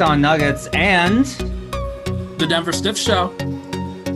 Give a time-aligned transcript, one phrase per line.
[0.00, 1.26] Locked On Nuggets, and
[2.38, 3.34] the Denver Stiff Show.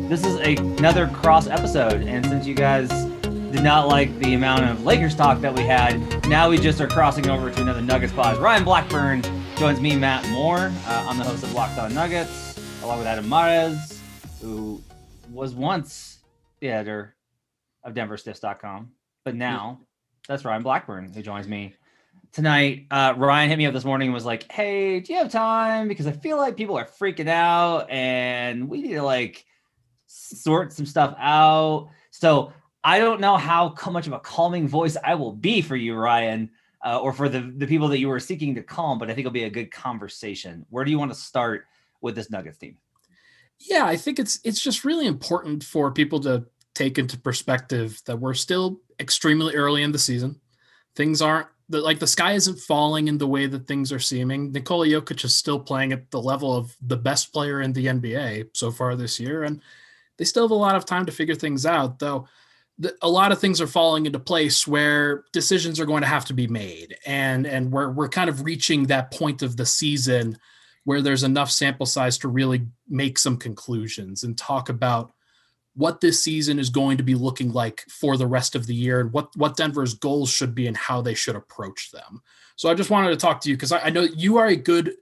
[0.09, 2.01] this is a- another cross episode.
[2.07, 2.89] And since you guys
[3.21, 6.89] did not like the amount of Lakers talk that we had, now we just are
[6.89, 8.39] crossing over to another Nuggets pod.
[8.39, 9.23] Ryan Blackburn
[9.59, 10.73] joins me, Matt Moore.
[10.87, 14.01] Uh, I'm the host of Locked On Nuggets, along with Adam Mares,
[14.41, 14.81] who
[15.31, 16.21] was once
[16.61, 17.15] the editor
[17.83, 18.91] of DenverStiffs.com,
[19.23, 19.81] but now
[20.29, 21.75] that's Ryan Blackburn who joins me
[22.35, 22.87] tonight.
[22.91, 25.89] Uh, Ryan hit me up this morning and was like, "Hey, do you have time?
[25.89, 29.47] Because I feel like people are freaking out, and we need to like
[30.07, 35.15] sort some stuff out." So I don't know how much of a calming voice I
[35.15, 36.51] will be for you, Ryan,
[36.85, 38.99] uh, or for the the people that you were seeking to calm.
[38.99, 40.67] But I think it'll be a good conversation.
[40.69, 41.67] Where do you want to start
[42.01, 42.77] with this Nuggets team?
[43.61, 48.19] Yeah, I think it's it's just really important for people to take into perspective that
[48.19, 50.41] we're still extremely early in the season.
[50.97, 54.53] Things aren't the, like the sky isn't falling in the way that things are seeming.
[54.53, 58.51] Nikola Jokic is still playing at the level of the best player in the NBA
[58.53, 59.61] so far this year, and
[60.19, 61.99] they still have a lot of time to figure things out.
[61.99, 62.29] Though
[62.79, 66.27] the, a lot of things are falling into place where decisions are going to have
[66.27, 70.37] to be made, and and we're we're kind of reaching that point of the season
[70.85, 75.15] where there's enough sample size to really make some conclusions and talk about
[75.75, 79.01] what this season is going to be looking like for the rest of the year
[79.01, 82.23] and what what Denver's goals should be and how they should approach them.
[82.57, 84.57] So I just wanted to talk to you because I, I know you are a
[84.57, 84.95] good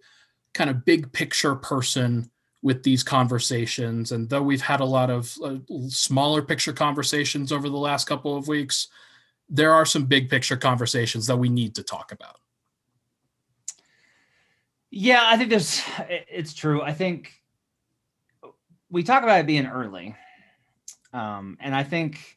[0.55, 2.31] kind of big picture person
[2.63, 4.13] with these conversations.
[4.13, 5.57] And though we've had a lot of uh,
[5.89, 8.89] smaller picture conversations over the last couple of weeks,
[9.49, 12.39] there are some big picture conversations that we need to talk about.
[14.91, 15.83] Yeah, I think there's.
[16.09, 16.83] It's true.
[16.83, 17.33] I think
[18.91, 20.15] we talk about it being early,
[21.13, 22.37] um, and I think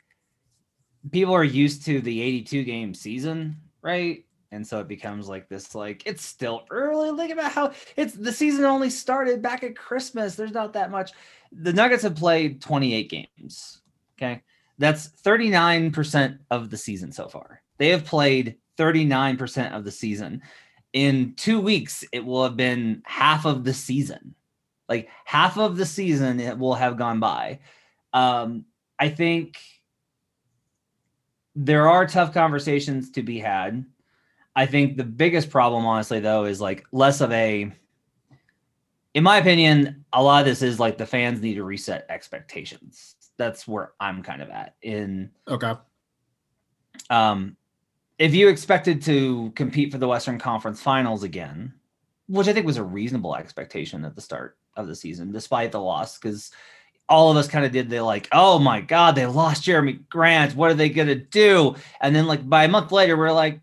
[1.12, 4.26] people are used to the 82 game season, right?
[4.52, 7.16] And so it becomes like this, like it's still early.
[7.18, 10.36] Think about how it's the season only started back at Christmas.
[10.36, 11.12] There's not that much.
[11.52, 13.82] The Nuggets have played 28 games.
[14.18, 14.42] Okay,
[14.78, 17.62] that's 39% of the season so far.
[17.78, 20.42] They have played 39% of the season
[20.96, 24.34] in two weeks it will have been half of the season
[24.88, 27.60] like half of the season it will have gone by
[28.16, 28.66] um
[28.98, 29.58] i think
[31.56, 33.86] there are tough conversations to be had
[34.56, 37.72] i think the biggest problem honestly though is like less of a
[39.14, 43.16] in my opinion a lot of this is like the fans need to reset expectations
[43.38, 45.74] that's where i'm kind of at in Okay.
[47.10, 47.56] um,
[48.18, 51.74] if you expected to compete for the Western Conference Finals again,
[52.28, 55.82] which I think was a reasonable expectation at the start of the season, despite the
[55.82, 56.52] loss, because
[57.08, 60.56] all of us kind of did the like, oh my God, they lost Jerami Grant.
[60.56, 61.76] What are they gonna do?
[62.02, 63.60] And then like by a month later, we're like,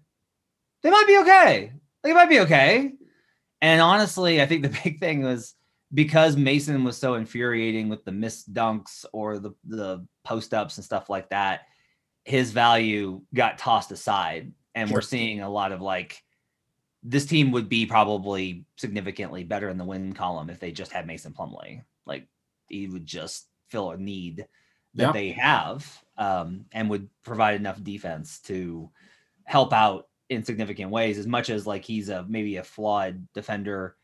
[0.82, 1.72] they might be okay.
[2.02, 2.92] They might be okay.
[3.60, 5.54] And honestly, I think the big thing was
[5.92, 10.84] because Mason was so infuriating with the missed dunks or the the post ups and
[10.84, 11.62] stuff like that
[12.24, 16.22] his value got tossed aside and we're seeing a lot of like
[17.02, 21.06] this team would be probably significantly better in the win column if they just had
[21.06, 21.82] Mason Plumlee.
[22.06, 22.28] Like
[22.72, 24.46] he would just fill a need
[24.94, 28.90] that they have um, and would provide enough defense to
[29.44, 31.18] help out in significant ways.
[31.18, 33.96] As much as like he's a maybe a flawed defender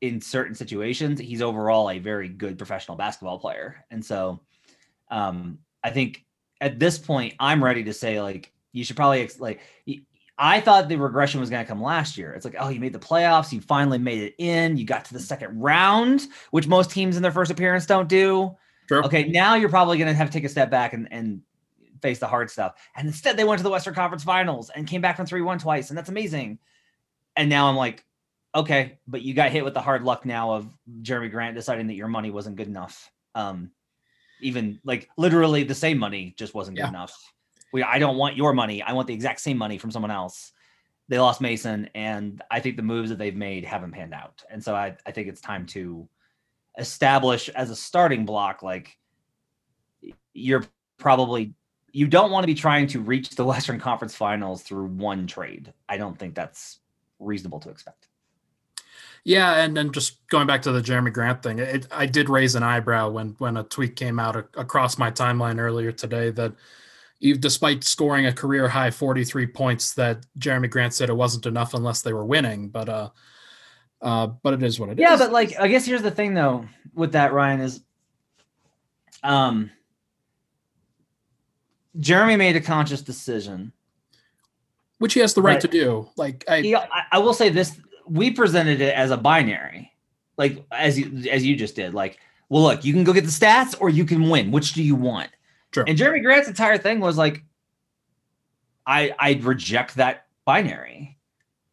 [0.00, 3.84] in certain situations, he's overall a very good professional basketball player.
[3.90, 4.40] And so
[5.10, 6.24] um, I think
[6.60, 9.60] at this point, I'm ready to say like you should probably like.
[10.36, 12.32] I thought the regression was going to come last year.
[12.32, 15.12] It's like, oh, you made the playoffs, you finally made it in, you got to
[15.12, 18.56] the second round, which most teams in their first appearance don't do.
[18.88, 19.04] Sure.
[19.04, 21.42] Okay, now you're probably going to have to take a step back and, and
[22.02, 22.74] face the hard stuff.
[22.96, 25.58] And instead, they went to the Western Conference Finals and came back from 3 1
[25.60, 25.88] twice.
[25.88, 26.58] And that's amazing.
[27.36, 28.04] And now I'm like,
[28.54, 31.94] okay, but you got hit with the hard luck now of Jerami Grant deciding that
[31.94, 33.10] your money wasn't good enough.
[33.34, 33.70] Um,
[34.40, 37.32] even like literally the same money just wasn't good enough.
[37.82, 38.82] I don't want your money.
[38.82, 40.52] I want the exact same money from someone else.
[41.08, 44.42] They lost Mason, and I think the moves that they've made haven't panned out.
[44.50, 46.08] And so I, I think it's time to
[46.78, 48.96] establish as a starting block, like
[50.32, 50.64] you're
[50.98, 51.54] probably
[51.92, 55.72] you don't want to be trying to reach the Western Conference Finals through one trade.
[55.88, 56.80] I don't think that's
[57.20, 58.08] reasonable to expect.
[59.22, 62.56] Yeah, and then just going back to the Jerami Grant thing, it, I did raise
[62.56, 66.52] an eyebrow when when a tweet came out across my timeline earlier today that,
[67.24, 71.72] even despite scoring a career high 43 points, that Jerami Grant said it wasn't enough
[71.74, 72.68] unless they were winning.
[72.68, 73.10] But uh,
[74.02, 75.02] uh, but it is what it is.
[75.02, 77.80] Yeah, but like I guess here's the thing though with that Ryan is
[79.22, 79.70] um
[81.98, 83.72] Jerami made a conscious decision.
[84.98, 85.60] which he has the right Right.
[85.60, 86.08] to do.
[86.16, 89.92] Like I, He, I, I will say this we presented it as a binary.
[90.36, 91.94] Like as you as you just did.
[91.94, 92.18] Like,
[92.50, 94.50] well look, you can go get the stats or you can win.
[94.50, 95.30] Which do you want?
[95.74, 95.84] True.
[95.88, 97.42] And Jerami Grant's entire thing was like
[98.86, 101.18] I I reject that binary.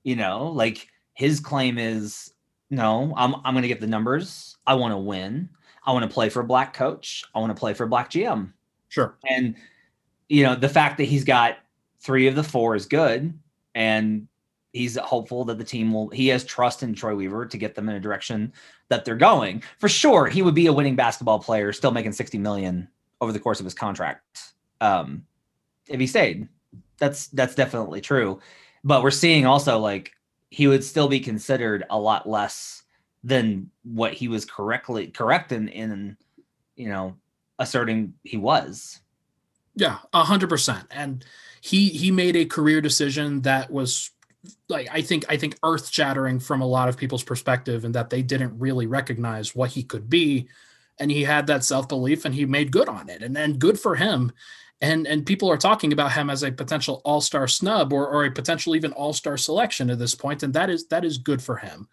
[0.04, 2.34] You know, like his claim is
[2.72, 4.58] no, I'm I'm going to get the numbers.
[4.66, 5.50] I want to win.
[5.86, 7.24] I want to play for a black coach.
[7.36, 8.52] I want to play for a black GM.
[8.90, 9.18] sure.
[9.30, 9.56] And
[10.30, 11.60] you know, the fact that he's got
[12.00, 13.38] three of the four is good.
[13.76, 14.28] And
[14.74, 17.88] he's hopeful that the team will he has trust in Troy Weaver to get them
[17.88, 18.52] in a direction
[18.90, 19.62] that they're going.
[19.78, 22.88] For sure, he would be a winning basketball player, still making 60 million
[23.22, 24.54] over the course of his contract.
[24.82, 25.26] Um,
[25.88, 26.48] if he stayed.
[26.98, 28.40] That's that's definitely true.
[28.84, 30.12] But we're seeing also like
[30.50, 32.84] he would still be considered a lot less
[33.24, 36.18] than what he was correctly correct in in
[36.76, 37.16] you know
[37.60, 39.00] asserting he was.
[39.76, 40.86] Yeah, a hundred percent.
[40.92, 41.26] And
[41.62, 44.12] he he made a career decision that was
[44.70, 48.10] like I think I think earth shattering from a lot of people's perspective, and that
[48.10, 50.48] they didn't really recognize what he could be.
[51.02, 53.80] And he had that self belief, and he made good on it, and and good
[53.80, 54.32] for him.
[54.80, 58.26] And and people are talking about him as a potential all star snub or or
[58.26, 61.42] a potential even all star selection at this point, and that is that is good
[61.42, 61.88] for him.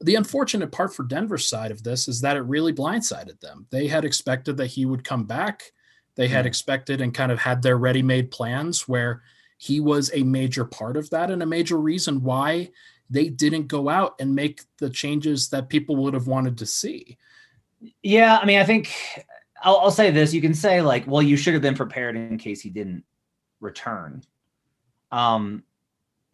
[0.00, 3.66] The unfortunate part for Denver's side of this is that it really blindsided them.
[3.70, 5.72] They had expected that he would come back
[6.16, 6.48] they had Mhm.
[6.48, 9.22] expected and kind of had their ready made plans where
[9.58, 12.70] he was a major part of that and a major reason why
[13.10, 17.18] they didn't go out and make the changes that people would have wanted to see.
[18.02, 18.90] Yeah, I mean, I think
[19.62, 22.38] I'll, I'll say this: you can say like, "Well, you should have been prepared in
[22.38, 23.04] case he didn't
[23.60, 24.22] return."
[25.12, 25.64] Um,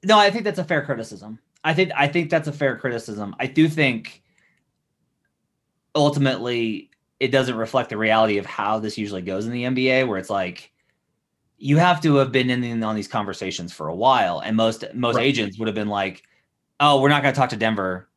[0.04, 1.40] no, I think that's a fair criticism.
[1.64, 3.36] I think I think that's a fair criticism.
[3.40, 4.22] I do think
[5.94, 10.18] ultimately it doesn't reflect the reality of how this usually goes in the NBA, where
[10.18, 10.72] it's like
[11.58, 15.16] you have to have been in on these conversations for a while, and most most
[15.16, 15.26] Right.
[15.26, 16.24] agents would have been like,
[16.80, 18.09] "Oh, we're not going to talk to Denver."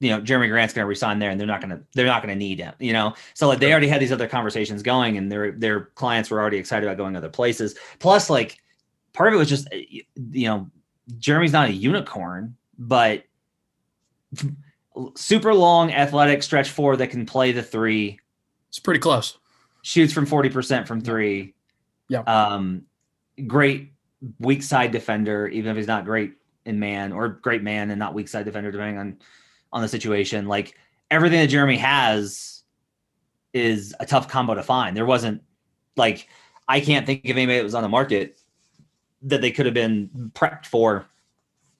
[0.00, 2.22] You know, Jerami Grant's going to resign there, and they're not going to they're not
[2.22, 2.74] going to need him.
[2.78, 6.30] You know, so like they already had these other conversations going, and their their clients
[6.30, 7.76] were already excited about going other places.
[8.00, 8.58] Plus, like
[9.12, 9.76] part of it was just uh,
[10.30, 10.70] you know,
[11.18, 13.24] Jerami's not a unicorn, but
[15.16, 18.18] super long, athletic stretch four that can play the three
[18.68, 19.38] It's pretty close.
[19.82, 21.54] shoots from 40% from three.
[22.08, 22.20] Yeah.
[22.20, 22.82] Um,
[23.46, 23.92] great
[24.38, 28.14] weak side defender, even if he's not great in man or great man and not
[28.14, 29.18] weak side defender, depending on
[29.74, 30.46] on the situation.
[30.46, 30.78] Like
[31.10, 32.62] everything that Jerami has
[33.52, 34.96] is a tough combo to find.
[34.96, 35.42] There wasn't
[35.96, 36.28] like
[36.66, 38.40] I can't think of anybody that was on the market
[39.22, 41.06] that they could have been prepped for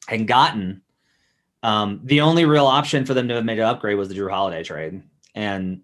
[0.08, 0.82] and gotten.
[1.62, 4.30] Um, the only real option for them to have made an upgrade was the Jrue
[4.30, 5.02] Holiday trade.
[5.34, 5.80] And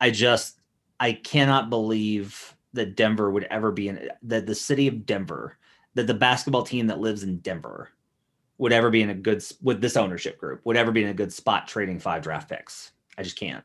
[0.00, 0.60] I just
[1.00, 5.56] I cannot believe that Denver would ever be in that the city of Denver,
[5.94, 7.90] that the basketball team that lives in Denver
[8.58, 11.14] would ever be in a good with this ownership group would ever be in a
[11.14, 12.92] good spot trading five draft picks.
[13.18, 13.64] I just can't.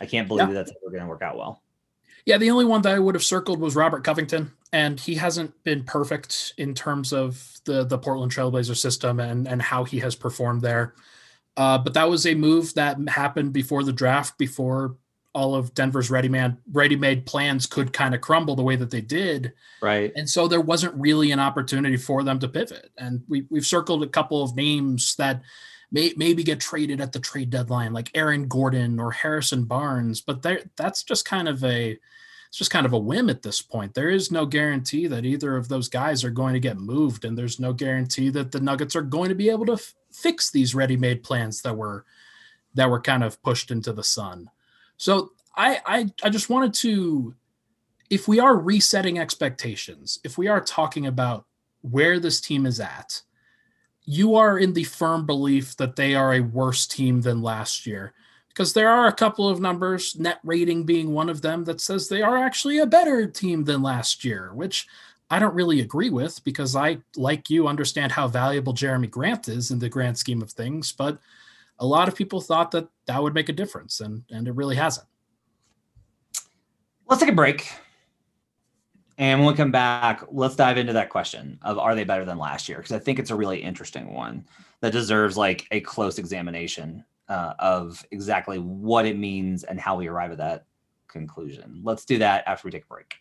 [0.00, 0.54] I can't believe Yeah.
[0.54, 1.62] that that's ever going to work out well.
[2.24, 5.64] Yeah, the only one that I would have circled was Robert Covington, and he hasn't
[5.64, 10.14] been perfect in terms of the the Portland Trailblazer system and and how he has
[10.14, 10.94] performed there.
[11.56, 14.96] Uh, but that was a move that happened before the draft, before
[15.38, 18.90] all of Denver's ready man ready made plans could kind of crumble the way that
[18.90, 20.12] they did, Right.
[20.16, 22.90] and so there wasn't really an opportunity for them to pivot.
[22.98, 25.42] And we we've circled a couple of names that
[25.90, 30.42] may maybe get traded at the trade deadline, like Aaron Gordon or Harrison Barnes, but
[30.42, 31.98] there that's just kind of a
[32.48, 33.92] it's just kind of a whim at this point.
[33.94, 37.36] There is no guarantee that either of those guys are going to get moved, and
[37.36, 40.74] there's no guarantee that the Nuggets are going to be able to f- fix these
[40.74, 42.04] ready-made plans that were
[42.74, 44.48] that were kind of pushed into the sun.
[44.98, 47.34] So I I, I just wanted to,
[48.10, 51.46] if we are resetting expectations, if we are talking about
[51.80, 53.22] where this team is at,
[54.04, 58.12] you are in the firm belief that they are a worse team than last year
[58.58, 62.08] because there are a couple of numbers, net rating being one of them, that says
[62.08, 64.88] they are actually a better team than last year, which
[65.30, 69.70] I don't really agree with because I, like you, understand how valuable Jerami Grant is
[69.70, 70.90] in the grand scheme of things.
[70.90, 71.18] But
[71.78, 74.76] a lot of people thought that that would make a difference, and and it really
[74.76, 75.06] hasn't.
[77.06, 77.70] Let's take a break.
[79.16, 82.38] And when we come back, let's dive into that question of are they better than
[82.38, 82.78] last year?
[82.78, 84.46] Because I think it's a really interesting one
[84.80, 90.06] that deserves like a close examination uh, of exactly what it means and how we
[90.06, 90.66] arrive at that
[91.08, 91.80] conclusion.
[91.82, 93.16] Let's do that after we take a break.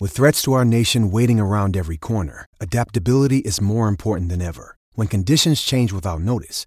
[0.00, 4.76] With threats to our nation waiting around every corner, adaptability is more important than ever.
[4.94, 6.66] When conditions change without notice,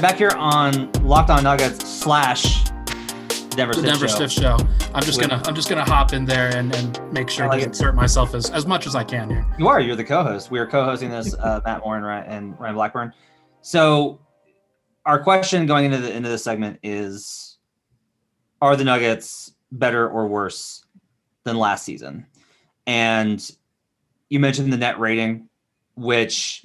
[0.00, 2.64] Back here on Locked On Nuggets slash
[3.50, 4.14] Denver The Stiff Denver Show.
[4.26, 4.56] Stiff Show.
[4.94, 7.48] I'm just With- gonna I'm just gonna hop in there and, and make sure I
[7.48, 9.46] like to insert myself as, as much as I can here.
[9.58, 9.78] You are.
[9.78, 10.50] You're the co-host.
[10.50, 13.12] We are co-hosting this, uh, Matt Ryan, and Ryan Blackburn.
[13.60, 14.20] So,
[15.04, 17.58] our question going into the end of this segment is:
[18.62, 20.82] Are the Nuggets better or worse
[21.44, 22.26] than last season?
[22.86, 23.48] And
[24.30, 25.50] you mentioned the net rating,
[25.94, 26.64] which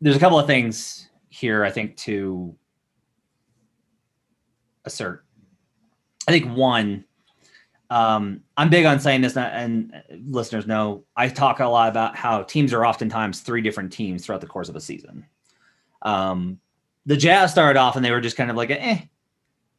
[0.00, 1.07] there's a couple of things
[1.38, 2.54] here I think to
[4.84, 5.24] assert.
[6.26, 7.04] I think one,
[7.90, 9.94] um, I'm big on saying this, and
[10.26, 14.40] listeners know I talk a lot about how teams are oftentimes three different teams throughout
[14.40, 15.24] the course of a season.
[16.02, 16.58] Um,
[17.06, 19.00] the Jazz started off and they were just kind of like, eh,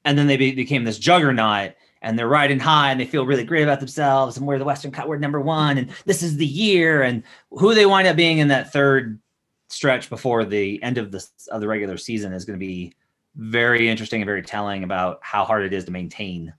[0.05, 3.43] and then they be, became this juggernaut, and they're riding high, and they feel really
[3.43, 6.45] great about themselves, and we're the Western Cut, we're number one, and this is the
[6.45, 9.19] year, and who they wind up being in that third
[9.69, 12.93] stretch before the end of the of the regular season is going to be
[13.35, 16.53] very interesting and very telling about how hard it is to maintain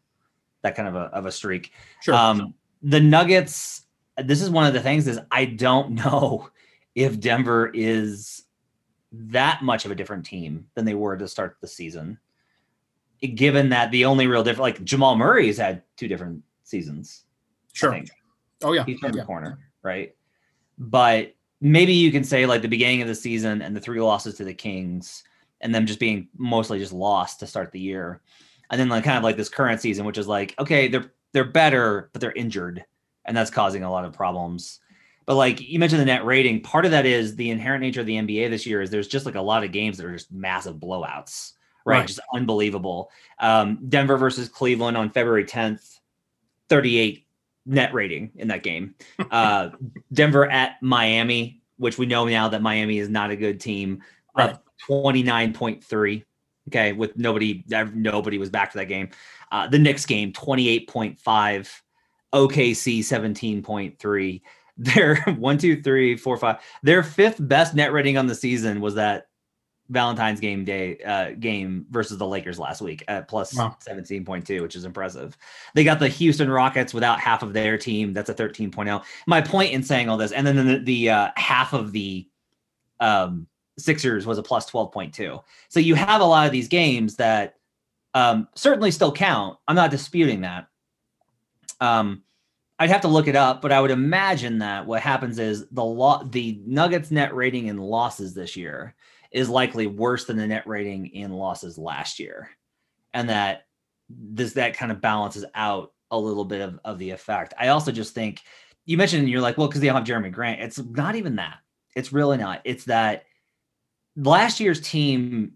[0.63, 1.73] that kind of a, of a streak.
[2.03, 2.15] Sure.
[2.15, 3.83] Um, the Nuggets.
[4.17, 6.51] This is one of the things is I don't know
[6.95, 8.45] if Denver is
[9.13, 12.19] that much of a different team than they were to start the season.
[13.35, 17.25] Given that the only real difference, like Jamal Murray has had two different seasons.
[17.73, 18.03] Sure.
[18.63, 18.85] Oh yeah.
[18.85, 19.23] He's turned yeah.
[19.23, 20.15] the corner, right?
[20.79, 24.35] But maybe you can say like the beginning of the season and the three losses
[24.37, 25.25] to the Kings
[25.61, 28.21] and them just being mostly just lost to start the year.
[28.71, 31.45] And then like kind of like this current season, which is like, okay, they're they're
[31.45, 32.85] better, but they're injured.
[33.25, 34.81] And that's causing a lot of problems.
[35.27, 38.07] But like you mentioned the net rating, part of that is the inherent nature of
[38.07, 40.33] the NBA this year is there's just like a lot of games that are just
[40.33, 41.53] massive blowouts,
[41.85, 41.99] right?
[41.99, 42.07] Right.
[42.07, 43.11] Just unbelievable.
[43.39, 46.01] Um, Denver versus Cleveland on February 10th,
[46.69, 47.27] 38
[47.67, 48.95] net rating in that game.
[49.31, 49.71] Uh,
[50.13, 54.03] Denver at Miami, which we know now that Miami is not a good team,
[54.37, 54.51] Right.
[54.51, 56.25] up 29.3.
[56.69, 57.65] Okay, with nobody,
[57.95, 59.11] nobody was back for that game.
[59.51, 61.69] Uh, the Knicks game, 28.5.
[62.33, 64.41] OKC 17.3.
[64.77, 66.59] Their one, two, three, four, five.
[66.83, 69.27] Their fifth best net rating on the season was that
[69.91, 73.77] Valentine's game day uh, game versus the Lakers last week at plus Wow.
[73.87, 75.37] 17.2, which is impressive.
[75.75, 78.13] They got the Houston Rockets without half of their team.
[78.13, 79.03] That's a 13.0.
[79.27, 82.27] My point in saying all this, and then the, the uh, half of the
[83.01, 83.47] um,
[83.79, 85.43] Sixers was a plus 12.2.
[85.69, 87.57] So you have a lot of these games that
[88.15, 89.59] um, certainly still count.
[89.67, 90.69] I'm not disputing that.
[91.81, 92.23] Um,
[92.79, 95.85] I'd have to look it up, but I would imagine that what happens is the
[95.85, 98.95] lo- the Nuggets net rating in losses this year
[99.31, 102.51] is likely worse than the net rating in losses last year,
[103.15, 103.67] and that
[104.09, 107.55] this that kind of balances out a little bit of, of the effect.
[107.59, 108.41] I also just think
[108.85, 110.61] you mentioned you're like, well, because they don't have Jerami Grant.
[110.61, 111.59] It's not even that.
[111.95, 112.61] It's really not.
[112.65, 113.25] It's that
[114.17, 115.53] last year's team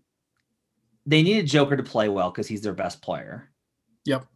[1.06, 3.50] they needed Joker to play well because he's their best player.
[4.04, 4.26] Yep.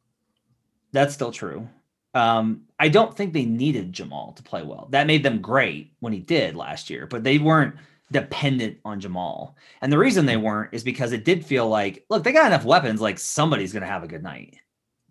[0.93, 1.69] That's still true.
[2.15, 4.89] Um, I don't think they needed Jamal to play well.
[4.91, 7.75] That made them great when he did last year, but they weren't
[8.13, 9.57] dependent on Jamal.
[9.83, 12.65] And the reason they weren't is because it did feel like, look, they got enough
[12.65, 14.57] weapons, like somebody's gonna have a good night.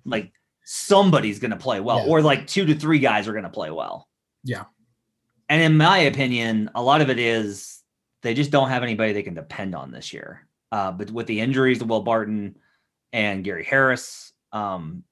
[0.06, 0.32] Like
[0.64, 2.12] somebody's gonna play well, Yeah.
[2.12, 4.08] or like two to three guys are gonna play well.
[4.44, 4.66] Yeah.
[5.50, 7.82] And in my opinion, a lot of it is
[8.24, 10.48] they just don't have anybody they can depend on this year.
[10.72, 12.58] Uh, but with the injuries to Will Barton
[13.14, 15.04] and Gary Harris, um,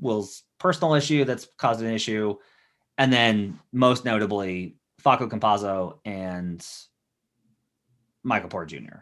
[0.00, 2.36] Will's personal issue that's caused an issue,
[2.96, 6.66] and then most notably Facu Campazzo and
[8.22, 8.96] Michael Porter Jr.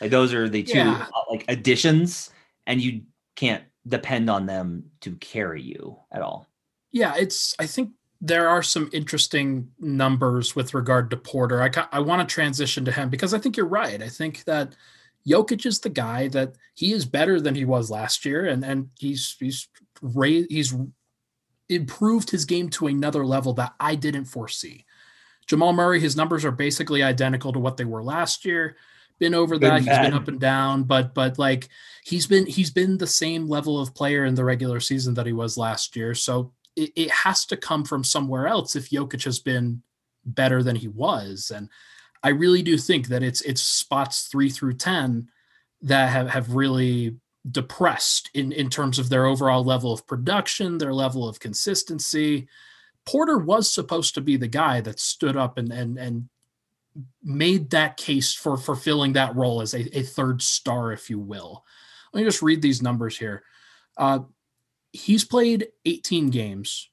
[0.00, 1.06] Like those are the two Yeah.
[1.14, 2.30] uh, like additions,
[2.66, 3.02] and you
[3.34, 6.46] can't depend on them to carry you at all.
[6.92, 7.54] Yeah, it's.
[7.58, 7.90] I think
[8.20, 11.62] there are some interesting numbers with regard to Porter.
[11.62, 14.02] I I want to transition to him because I think you're right.
[14.02, 14.74] I think that
[15.26, 18.88] Jokic is the guy that he is better than he was last year, and and
[18.98, 19.68] he's he's
[20.02, 20.74] raised he's
[21.68, 24.84] improved his game to another level that I didn't foresee.
[25.46, 28.76] Jamal Murray, his numbers are basically identical to what they were last year.
[29.18, 31.68] Been over that, he's been up and down, but but like
[32.04, 35.32] he's been he's been the same level of player in the regular season that he
[35.32, 36.14] was last year.
[36.14, 39.82] So it, it has to come from somewhere else if Jokic has been
[40.26, 41.50] better than he was.
[41.54, 41.70] And
[42.22, 45.28] I really do think that it's it's spots three through ten
[45.82, 47.16] that have, have really
[47.50, 52.48] depressed in, in terms of their overall level of production, their level of consistency.
[53.06, 56.28] Porter was supposed to be the guy that stood up and and and
[57.22, 61.64] made that case for fulfilling that role as a, a third star, if you will.
[62.12, 63.42] Let me just read these numbers here.
[63.96, 64.20] Uh,
[64.92, 66.90] he's played 18 games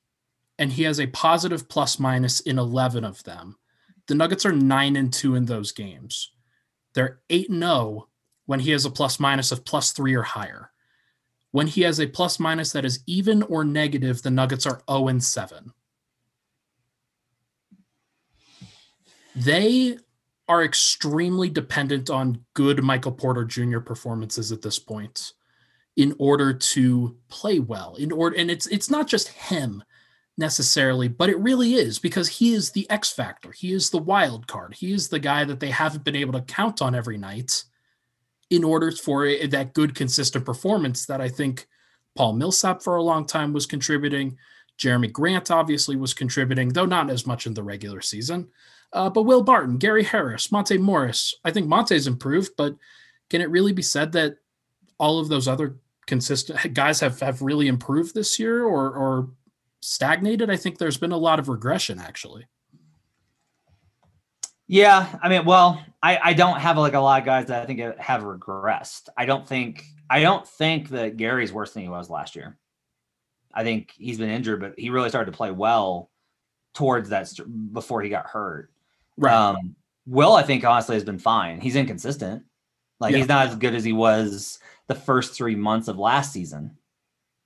[0.60, 3.58] and he has a positive plus minus in 11 of them.
[4.08, 6.32] The Nuggets are 9 and 2 in those games.
[6.94, 8.10] They're 8 and 0
[8.46, 10.72] when he has a plus minus of plus 3 or higher.
[11.52, 15.08] When he has a plus minus that is even or negative, the Nuggets are 0
[15.08, 15.72] and 7.
[19.36, 19.98] They
[20.48, 23.80] are extremely dependent on good Michael Porter Jr.
[23.80, 25.34] performances at this point
[25.96, 27.96] in order to play well.
[27.96, 29.84] In order, and it's it's not just him
[30.38, 33.52] necessarily, but it really is because he is the X factor.
[33.52, 34.74] He is the wild card.
[34.74, 37.64] He is the guy that they haven't been able to count on every night
[38.50, 41.68] in order for that good, consistent performance that I think
[42.16, 44.38] Paul Millsap for a long time was contributing.
[44.78, 48.50] Jerami Grant obviously was contributing, though not as much in the regular season.
[48.94, 52.76] Uh, but Will Barton, Gary Harris, Monte Morris, I think Monte's improved, but
[53.30, 54.36] can it really be said that
[55.00, 59.30] all of those other consistent guys have, have really improved this year or, or
[59.82, 60.50] stagnated?
[60.50, 62.46] I think there's been a lot of regression actually.
[64.68, 67.66] Yeah, I mean, well, I, I don't have like a lot of guys that I
[67.66, 69.10] think have regressed.
[69.18, 72.58] I don't think I don't think that Gary's worse than he was last year.
[73.54, 76.10] I think he's been injured, but he really started to play well
[76.74, 77.30] towards that
[77.72, 78.73] before he got hurt.
[79.22, 81.62] Um, Will, I think honestly has been fine.
[81.62, 82.44] He's inconsistent.
[83.00, 83.20] Like Yeah.
[83.20, 86.78] he's not as good as he was the first three months of last season.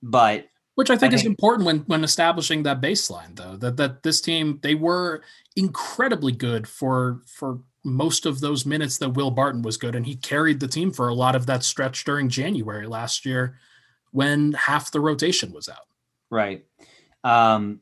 [0.03, 3.57] But Which I think is think- important when when establishing that baseline, though.
[3.57, 5.23] That that this team they were
[5.55, 10.15] incredibly good for for most of those minutes that Will Barton was good, and he
[10.15, 13.57] carried the team for a lot of that stretch during January last year,
[14.11, 15.87] when half the rotation was out.
[16.29, 16.65] Right.
[17.23, 17.79] Um,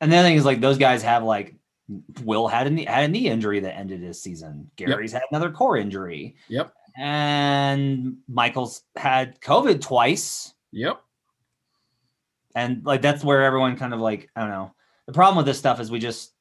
[0.00, 1.55] and the other thing is like those guys have like
[2.24, 4.70] Will had a knee, had a knee injury that ended his season.
[4.76, 6.72] Gary's had another core injury, Yep.
[6.98, 10.54] and Michael's had COVID twice.
[10.72, 11.00] Yep.
[12.54, 14.74] And like that's where everyone kind of like I don't know.
[15.06, 16.32] The problem with this stuff is we just.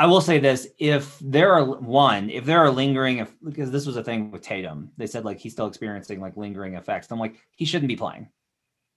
[0.00, 3.86] I will say this: if there are one, if there are lingering, if, because this
[3.86, 7.10] was a thing with Tatum, they said like he's still experiencing like lingering effects.
[7.10, 8.28] I'm like he shouldn't be playing.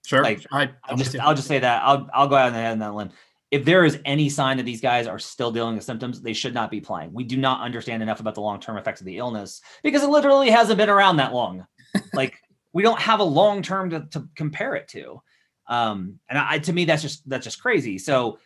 [0.05, 0.23] Sure.
[0.23, 1.17] Like, I, I'll just.
[1.19, 3.11] I'll just say that I'll I'll go out on that, on that limb.
[3.51, 6.53] If there is any sign that these guys are still dealing with symptoms, they should
[6.53, 7.11] not be playing.
[7.13, 10.09] We do not understand enough about the long term effects of the illness because it
[10.09, 11.65] literally hasn't been around that long.
[12.13, 12.35] like
[12.73, 15.21] we don't have a long term to, to compare it to.
[15.67, 17.97] Um, and I, to me, that's just that's just crazy.
[17.97, 18.39] So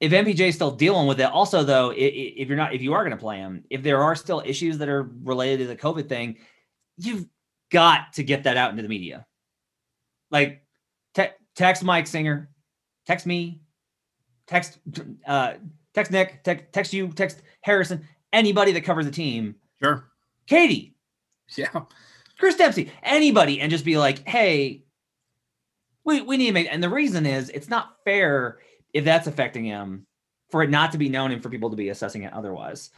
[0.00, 3.02] if MPJ is still dealing with it, also though, if you're not, if you are
[3.02, 6.08] going to play him, if there are still issues that are related to the COVID
[6.08, 6.36] thing,
[6.96, 7.26] you've
[7.70, 9.26] got to get that out into the media.
[10.30, 10.64] Like
[11.14, 12.50] te- text Mike Singer,
[13.06, 13.60] text me,
[14.48, 14.78] text
[15.26, 15.54] uh,
[15.94, 20.08] text Nick, text, text you, text Harrison, anybody that covers the team, sure.
[20.46, 20.94] Katie,
[21.56, 21.82] Yeah.
[22.38, 24.84] Chris Dempsey, anybody, and just be like, hey,
[26.04, 28.58] we, we need to make, and the reason is it's not fair
[28.94, 30.06] if that's affecting him
[30.50, 32.90] for it not to be known and for people to be assessing it otherwise.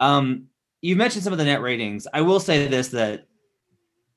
[0.00, 0.48] Um,
[0.82, 2.06] you mentioned some of the net ratings.
[2.12, 3.26] I will say this that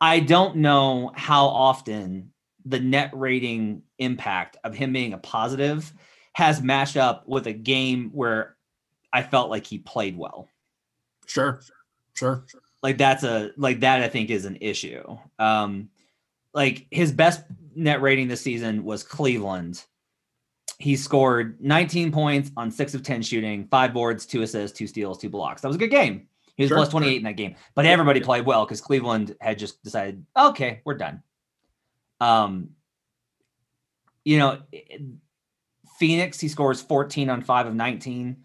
[0.02, 2.32] I don't know how often
[2.66, 5.94] the net rating impact of him being a positive
[6.34, 8.56] has matched up with a game where
[9.14, 10.48] I felt like he played well.
[11.26, 11.62] Sure.
[12.14, 12.46] Sure.
[12.84, 15.04] like that's a like that i think is an issue.
[15.40, 15.90] Um
[16.54, 17.42] like his best
[17.76, 19.84] net rating this season was cleveland.
[20.78, 25.18] He scored 19 points on 6 of 10 shooting 5 boards 2 assists 2 steals
[25.20, 25.62] 2 blocks.
[25.62, 26.28] That was a good game.
[26.58, 26.78] He was Sure.
[26.78, 27.56] plus 28 in that game.
[27.76, 31.24] But everybody played well because cleveland had just decided okay we're done.
[32.20, 32.72] Um
[34.26, 34.60] you know
[36.02, 38.36] Phoenix, he scores 14 on five of 19.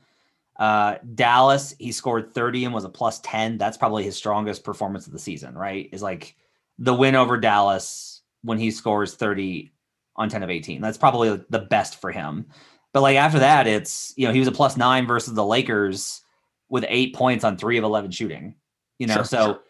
[0.59, 3.57] Uh, Dallas, he scored 30 and was a plus 10.
[3.57, 5.88] That's probably his strongest performance of the season, right?
[5.90, 6.37] Is like
[6.79, 9.73] the win over Dallas when he scores 30
[10.16, 10.83] on 10 of 18.
[10.83, 12.45] That's probably the best for him.
[12.92, 16.21] But like after that, it's, you know, he was a plus nine versus the Lakers
[16.69, 18.55] with eight points on three of 11 shooting,
[18.99, 19.61] you know, sure, so sure.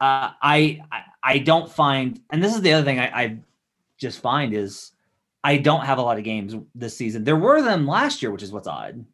[0.00, 0.80] Uh, I,
[1.22, 3.38] I don't find, and this is the other thing I, I
[3.96, 4.90] just find is
[5.44, 7.24] I don't have a lot of games this season.
[7.24, 9.04] There were them last year, which is what's odd.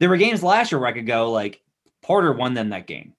[0.00, 1.62] There were games last year where I could go like
[2.02, 3.14] Porter won them that game.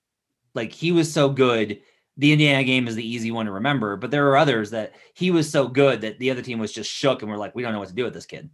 [0.53, 1.81] Like he was so good.
[2.17, 5.31] The Indiana game is the easy one to remember, but there are others that he
[5.31, 7.73] was so good that the other team was just shook and we're like, we don't
[7.73, 8.49] know what to do with this kid.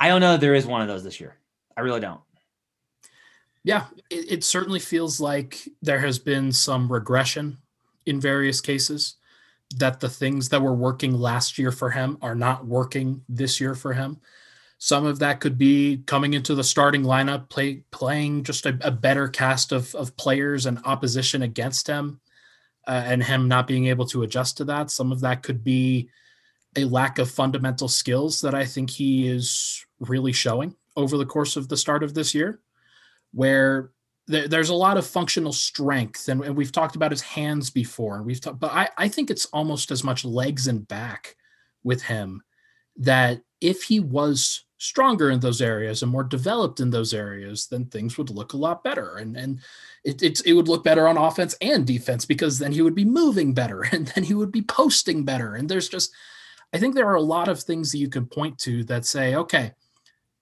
[0.00, 1.36] I don't know if there is one of those this year.
[1.76, 2.20] I really don't.
[3.64, 7.58] Yeah, it, it certainly feels like there has been some regression
[8.06, 9.16] in various cases
[9.74, 13.74] that the things that were working last year for him are not working this year
[13.74, 14.18] for him.
[14.78, 18.90] Some of that could be coming into the starting lineup, play, playing just a, a
[18.90, 22.20] better cast of, of players and opposition against him,
[22.86, 24.90] uh, and him not being able to adjust to that.
[24.90, 26.10] Some of that could be
[26.76, 31.56] a lack of fundamental skills that I think he is really showing over the course
[31.56, 32.60] of the start of this year
[33.32, 33.90] where
[34.26, 38.16] there's a lot of functional strength and, and, we've talked about his hands before.
[38.16, 41.36] And we've talked but I, I think it's almost as much legs and back
[41.84, 42.42] with him
[42.96, 47.86] that if he was stronger in those areas and more developed in those areas then
[47.86, 49.16] things would look a lot better.
[49.16, 49.60] And and
[50.04, 53.04] it, it, it would look better on offense and defense because then he would be
[53.04, 55.54] moving better and then he would be posting better.
[55.54, 56.12] And there's just
[56.74, 59.36] i think there are a lot of things that you can point to that say
[59.36, 59.72] okay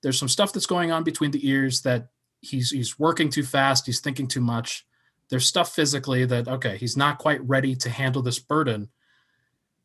[0.03, 2.09] there's some stuff that's going on between the ears that
[2.45, 4.87] he's he's working too fast, he's thinking too much.
[5.31, 8.89] There's stuff physically that okay, he's not quite ready to handle this burden.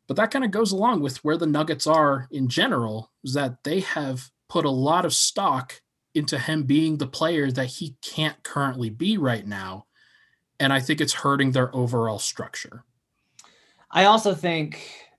[0.06, 3.62] But that kind of goes along with where the Nuggets are in general, is that
[3.62, 5.80] they have put a lot of stock
[6.14, 9.86] into him being the player that he can't currently be right now.
[10.58, 12.84] And I think it's hurting their overall structure.
[13.90, 15.09] I also think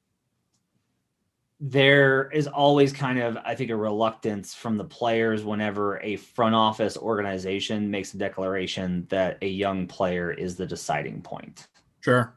[1.63, 6.55] there is always kind of, I think, a reluctance from the players whenever a front
[6.55, 11.67] office organization makes a declaration that a young player is the deciding point.
[11.99, 12.33] Sure.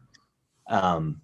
[0.67, 1.23] Um,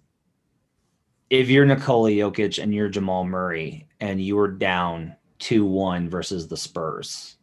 [1.29, 6.47] if you're Nikola Jokic and you're Jamal Murray and you were down 2 1 versus
[6.47, 7.37] the Spurs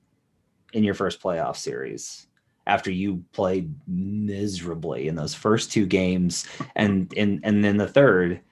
[0.73, 2.27] in your first playoff series,
[2.67, 8.43] after you played miserably in those first two games and in and then the third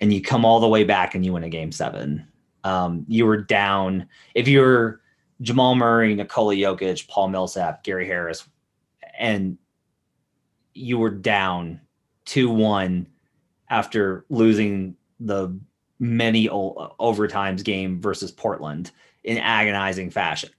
[0.00, 2.26] and you come all the way back and you win a game seven.
[2.64, 5.00] Um, you were down if you're
[5.40, 8.46] Jamal Murray, Nikola Jokic, Paul Millsap, Gary Harris,
[9.18, 9.58] and
[10.74, 11.80] you were down
[12.24, 13.06] two one
[13.70, 15.58] after losing the
[15.98, 18.90] many overtimes game versus Portland
[19.24, 20.50] in agonizing fashion.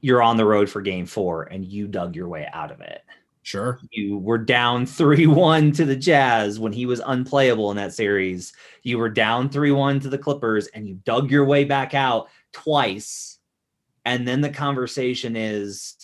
[0.00, 3.02] You're on the road for game four and you dug your way out of it.
[3.42, 3.80] Sure.
[3.90, 8.52] You were down 3 1 to the Jazz when he was unplayable in that series.
[8.82, 12.28] You were down 3 1 to the Clippers and you dug your way back out
[12.52, 13.38] twice.
[14.04, 15.96] And then the conversation is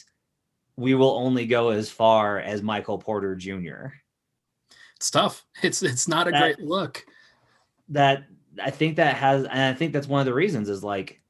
[0.76, 3.88] we will only go as far as Michael Porter Jr.
[4.96, 5.44] It's tough.
[5.62, 7.04] It's it's not a that, great look.
[7.88, 8.24] That
[8.62, 11.20] I think that has and I think that's one of the reasons is like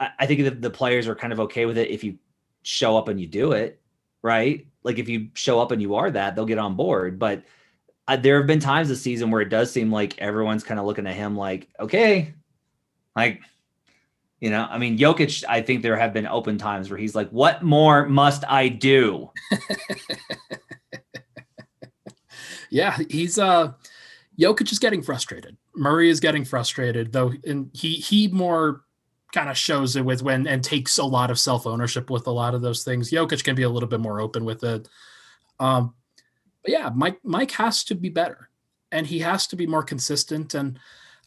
[0.00, 2.18] I, I think that the players are kind of okay with it if you
[2.62, 3.80] show up and you do it,
[4.22, 4.66] right?
[4.82, 7.18] Like if you show up and you are that, they'll get on board.
[7.18, 7.44] But
[8.06, 10.86] uh, there have been times this season where it does seem like everyone's kind of
[10.86, 12.34] looking at him like, okay,
[13.14, 13.40] like,
[14.40, 17.28] you know, I mean, Jokic, I think there have been open times where he's like,
[17.30, 19.30] what more must I do?
[22.70, 23.72] yeah, he's uh
[24.38, 25.56] Jokic is getting frustrated.
[25.74, 28.82] Murray is getting frustrated, though, and he he more
[29.32, 32.32] kind of shows it with when and takes a lot of self ownership with a
[32.32, 33.10] lot of those things.
[33.10, 34.88] Jokic can be a little bit more open with it.
[35.60, 35.94] Um,
[36.62, 38.48] but yeah, Mike Mike has to be better,
[38.90, 40.54] and he has to be more consistent.
[40.54, 40.78] And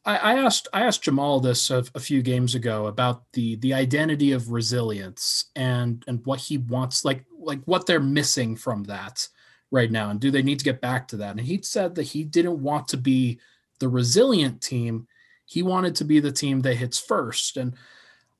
[0.05, 3.73] I, I asked I asked Jamal this a, a, few games ago about the the
[3.73, 9.27] identity of resilience and and what he wants, like like what they're missing from that
[9.69, 11.31] right now, and do they need to get back to that?
[11.31, 13.39] And he said that he didn't want to be
[13.79, 15.07] the resilient team
[15.45, 17.57] he wanted to be the team that hits first.
[17.57, 17.75] And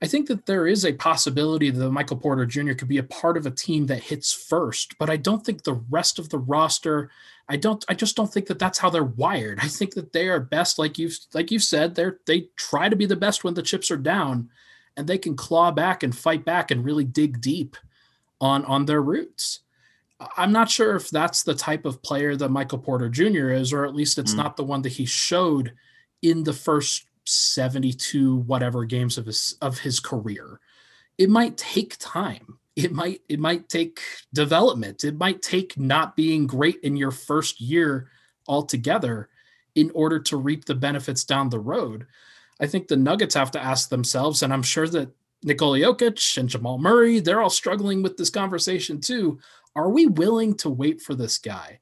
[0.01, 2.73] I think that there is a possibility that Michael Porter Jr.
[2.73, 5.81] could be a part of a team that hits first, but I don't think the
[5.89, 7.11] rest of the roster.
[7.47, 7.85] I don't.
[7.87, 9.59] I just don't think that that's how they're wired.
[9.61, 11.93] I think that they are best, like you've like you've said.
[11.93, 14.49] They're they try to be the best when the chips are down,
[14.97, 17.77] and they can claw back and fight back and really dig deep
[18.39, 19.59] on on their roots.
[20.37, 23.49] I'm not sure if that's the type of player that Michael Porter Jr.
[23.49, 24.37] is, or at least it's mm.
[24.37, 25.73] not the one that he showed
[26.21, 30.59] in the first 72 whatever games of his of his career.
[31.17, 32.57] It might take time.
[32.75, 34.01] It might it might take
[34.33, 35.03] development.
[35.03, 38.09] It might take not being great in your first year
[38.47, 39.29] altogether
[39.75, 42.07] in order to reap the benefits down the road.
[42.59, 45.09] I think the Nuggets have to ask themselves, and I'm sure that
[45.43, 49.39] Nikola Jokic and Jamal Murray, they're all struggling with this conversation too.
[49.75, 51.79] Are we willing to wait for this guy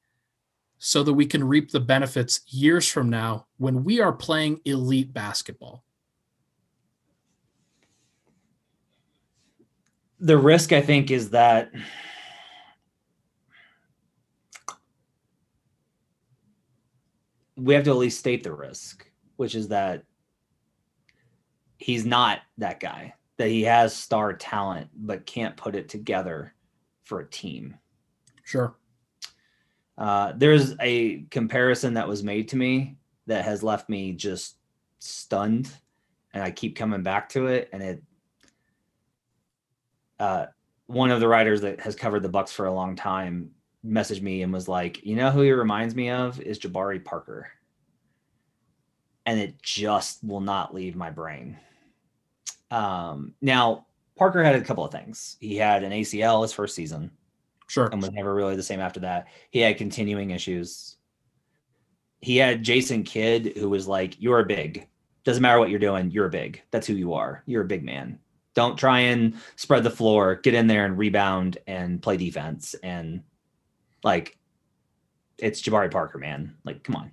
[0.79, 5.13] so that we can reap the benefits years from now when we are playing elite
[5.13, 5.83] basketball?
[10.21, 11.71] The risk, I think, is that
[17.57, 20.03] we have to at least state the risk, which is that
[21.77, 26.53] he's not that guy, that he has star talent, but can't put it together
[27.03, 27.75] for a team.
[28.43, 28.75] Sure.
[29.99, 32.95] Uh, there's a comparison that was made to me
[33.27, 34.55] that has left me just
[34.99, 35.69] stunned,
[36.33, 37.69] and I keep coming back to it.
[37.73, 38.03] And it,
[40.17, 40.45] uh,
[40.87, 43.51] one of the writers that has covered the Bucks for a long time
[43.85, 47.51] messaged me and was like, "You know who he reminds me of is Jabari Parker,"
[49.25, 51.57] and it just will not leave my brain.
[52.71, 53.85] Um, now
[54.15, 55.35] Parker had a couple of things.
[55.41, 57.11] He had an ACL his first season.
[57.69, 57.85] Sure.
[57.85, 59.27] And was never really the same after that.
[59.51, 60.97] He had continuing issues.
[62.19, 64.87] He had Jason Kidd, who was like, You're a big.
[65.23, 66.63] Doesn't matter what you're doing, you're a big.
[66.71, 67.43] That's who you are.
[67.45, 68.19] You're a big man.
[68.55, 70.35] Don't try and spread the floor.
[70.35, 72.73] Get in there and rebound and play defense.
[72.81, 73.21] And
[74.03, 74.39] like,
[75.37, 76.55] it's Jabari Parker, man.
[76.65, 77.11] Like, come on.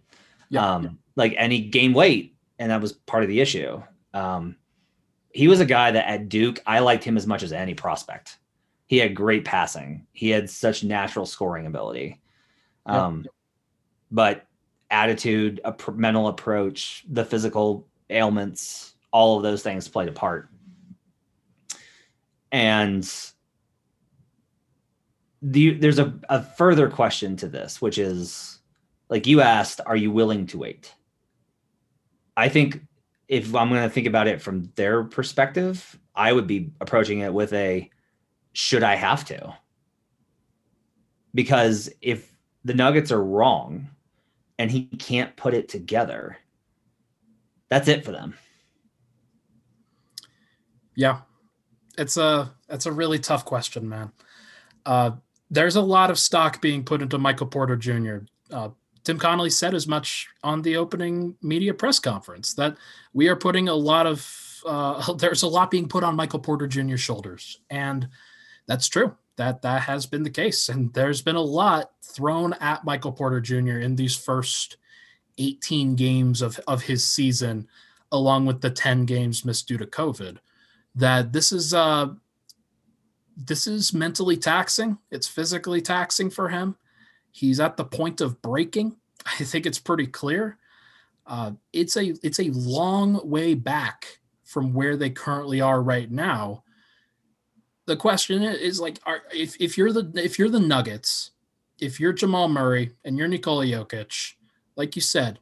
[0.48, 0.66] Yeah.
[0.66, 2.34] Um, like, any game weight.
[2.58, 3.82] And that was part of the issue.
[4.14, 4.56] Um,
[5.32, 8.38] he was a guy that at Duke, I liked him as much as any prospect
[8.87, 10.07] he had great passing.
[10.12, 12.20] He had such natural scoring ability.
[12.87, 13.33] Um, yep.
[14.11, 14.46] But
[14.90, 20.49] attitude, a pr- mental approach, the physical ailments, all of those things played a part.
[22.53, 23.12] And
[25.42, 28.61] the, there's a, a further question to this, which is
[29.09, 30.94] like you asked, are you willing to wait?
[32.37, 32.83] I think
[33.29, 37.35] if I'm going to think about it from their perspective, I would be approaching it
[37.35, 37.90] with a
[38.56, 39.54] should I have to?
[41.34, 42.32] Because if
[42.64, 43.90] the Nuggets are wrong
[44.58, 46.38] and he can't put it together,
[47.68, 48.32] that's it for them.
[50.94, 51.20] Yeah.
[51.98, 54.10] It's a it's a really tough question, man.
[54.86, 55.10] Uh,
[55.50, 58.20] there's a lot of stock being put into Michael Porter Jr.
[58.50, 58.70] Uh,
[59.04, 62.78] Tim Connolly said as much on the opening media press conference that
[63.12, 66.66] we are putting a lot of uh, there's a lot being put on Michael Porter
[66.66, 68.08] Jr.'s shoulders, and
[68.66, 69.16] that's true.
[69.37, 73.40] That that has been the case, and there's been a lot thrown at Michael Porter
[73.40, 73.79] Jr.
[73.79, 74.76] in these first
[75.38, 77.68] 18 games of of his season,
[78.11, 80.38] along with the 10 games missed due to COVID.
[80.94, 82.09] That this is uh
[83.37, 84.98] this is mentally taxing.
[85.11, 86.76] It's physically taxing for him.
[87.31, 88.96] He's at the point of breaking.
[89.26, 90.57] I think it's pretty clear.
[91.26, 96.62] Uh, it's a it's a long way back from where they currently are right now
[97.87, 101.31] the question is like, are, if if you're the if you're the Nuggets,
[101.81, 104.35] if you're Jamal Murray and you're Nikola Jokic,
[104.77, 105.38] like you said,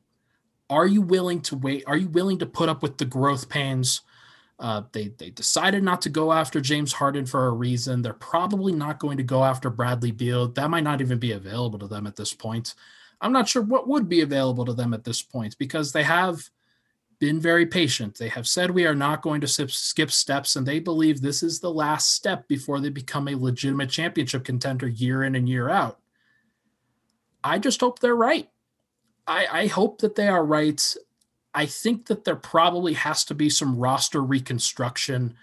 [0.71, 1.85] are you willing to wait?
[1.87, 4.03] Are you willing to put up with the growth pains?
[4.59, 8.03] Uh, they they decided not to go after James Harden for a reason.
[8.03, 10.49] They're probably not going to go after Bradley Beal.
[10.49, 12.75] That might not even be available to them at this point.
[13.21, 16.49] I'm not sure what would be available to them at this point because they have
[17.19, 18.19] been very patient.
[18.19, 21.61] They have said we are not going to skip steps, and they believe this is
[21.61, 26.01] the last step before they become a legitimate championship contender year in and year out.
[27.43, 28.49] I just hope they're right.
[29.27, 30.95] I, I hope that they are right.
[31.55, 35.35] I think that there probably has to be some roster reconstruction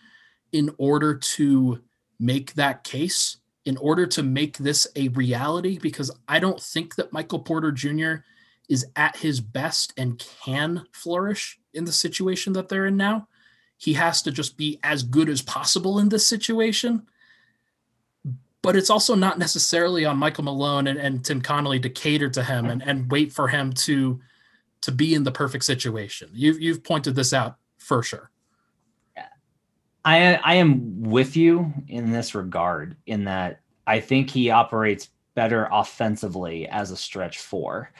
[0.51, 1.81] in order to
[2.19, 7.13] make that case, in order to make this a reality, because I don't think that
[7.13, 8.15] Michael Porter Jr.
[8.67, 13.27] is at his best and can flourish in the situation that they're in now.
[13.77, 17.07] He has to just be as good as possible in this situation.
[18.61, 22.43] But it's also not necessarily on Michael Malone and, and Tim Connolly to cater to
[22.43, 24.19] him and, and wait for him to
[24.81, 26.29] to be in the perfect situation.
[26.33, 28.29] You've you've pointed this out for sure.
[30.05, 35.67] I I am with you in this regard, in that I think he operates better
[35.71, 37.91] offensively as a stretch four.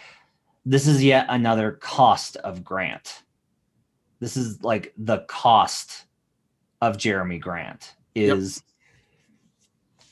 [0.65, 3.23] This is yet another cost of Grant.
[4.21, 6.05] This is like the cost
[6.79, 8.63] of Jerami Grant is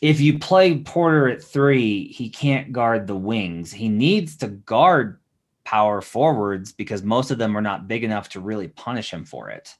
[0.01, 0.15] yep.
[0.15, 3.71] if you play Porter at three, he can't guard the wings.
[3.71, 5.19] He needs to guard
[5.63, 9.51] power forwards because most of them are not big enough to really punish him for
[9.51, 9.75] it.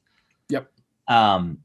[0.48, 0.70] Yep.
[1.08, 1.58] Um,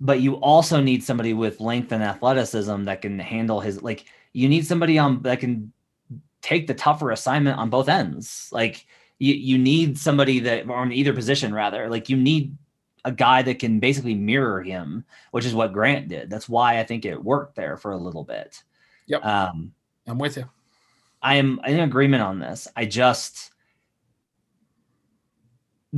[0.00, 4.48] but you also need somebody with length and athleticism that can handle his like you
[4.48, 5.72] need somebody on that can
[6.42, 8.48] take the tougher assignment on both ends.
[8.52, 8.86] Like
[9.18, 11.88] you you need somebody that on either position rather.
[11.88, 12.56] Like you need
[13.04, 16.28] a guy that can basically mirror him, which is what Grant did.
[16.28, 18.62] That's why I think it worked there for a little bit.
[19.06, 19.24] Yep.
[19.24, 19.72] Um,
[20.06, 20.48] I'm with you.
[21.22, 22.68] I am in agreement on this.
[22.76, 23.52] I just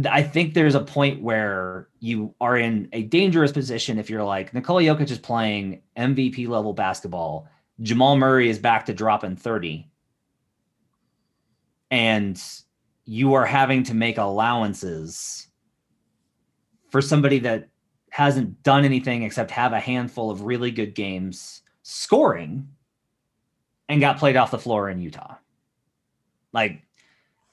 [0.09, 4.55] I think there's a point where you are in a dangerous position if you're like
[4.55, 7.49] Nikola Jokic is playing MVP level basketball.
[7.81, 9.89] Jamal Murray is back to dropping 30.
[11.91, 12.41] And
[13.09, 15.47] you are having to make allowances
[16.91, 17.71] for somebody that
[18.11, 22.69] hasn't done anything except have a handful of really good games scoring
[23.89, 25.37] and got played off the floor in Utah.
[26.53, 26.83] Like,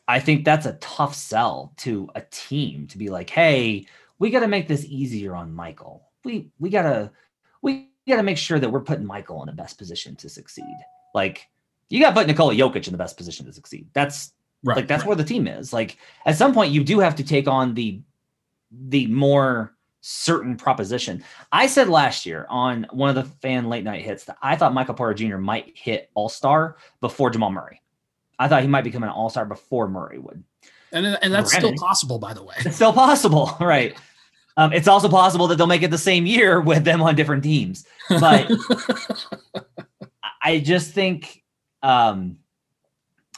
[0.10, 3.88] I think that's a tough sell to a team to be like, hey,
[4.20, 6.10] we got to make this easier on Michael.
[6.26, 7.12] We we gotta
[7.62, 10.76] we gotta make sure that we're putting Michael in the best position to succeed.
[11.14, 11.48] Like,
[11.90, 13.88] you got to put Nikola Jokic in the best position to succeed.
[13.94, 14.34] That's
[14.66, 15.08] right, like that's right.
[15.08, 15.72] where the team is.
[15.72, 18.02] Like, at some point, you do have to take on the
[18.72, 21.24] the more certain proposition.
[21.52, 24.74] I said last year on one of the fan late night hits that I thought
[24.74, 25.38] Michael Porter Jr.
[25.38, 27.82] might hit All Star before Jamal Murray.
[28.38, 30.44] I thought he might become an All Star before Murray would.
[30.92, 32.56] And and that's Granted, still possible, by the way.
[32.60, 33.96] It's still possible, right?
[34.58, 37.44] Um, it's also possible that they'll make it the same year with them on different
[37.44, 37.86] teams.
[38.10, 38.50] But
[40.42, 41.44] I just think
[41.84, 42.38] um,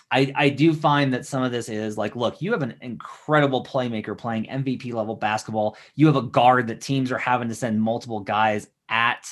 [0.10, 3.64] I, I do find that some of this is like, look, you have an incredible
[3.64, 5.78] playmaker playing MVP level basketball.
[5.96, 9.30] You have a guard that teams are having to send multiple guys at.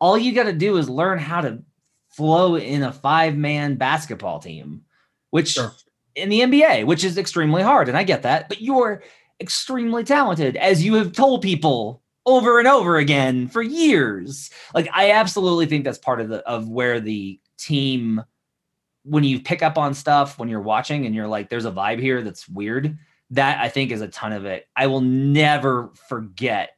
[0.00, 1.62] All you got to do is learn how to
[2.08, 4.82] flow in a five man basketball team,
[5.30, 5.72] which sure.
[6.16, 7.88] in the NBA, which is extremely hard.
[7.88, 9.04] And I get that, but you're
[9.40, 14.50] extremely talented, as you have told people over and over again for years.
[14.74, 18.22] Like, I absolutely think that's part of the of where the team
[19.04, 22.00] when you pick up on stuff when you're watching and you're like, there's a vibe
[22.00, 22.98] here that's weird.
[23.30, 24.68] That I think is a ton of it.
[24.74, 26.76] I will never forget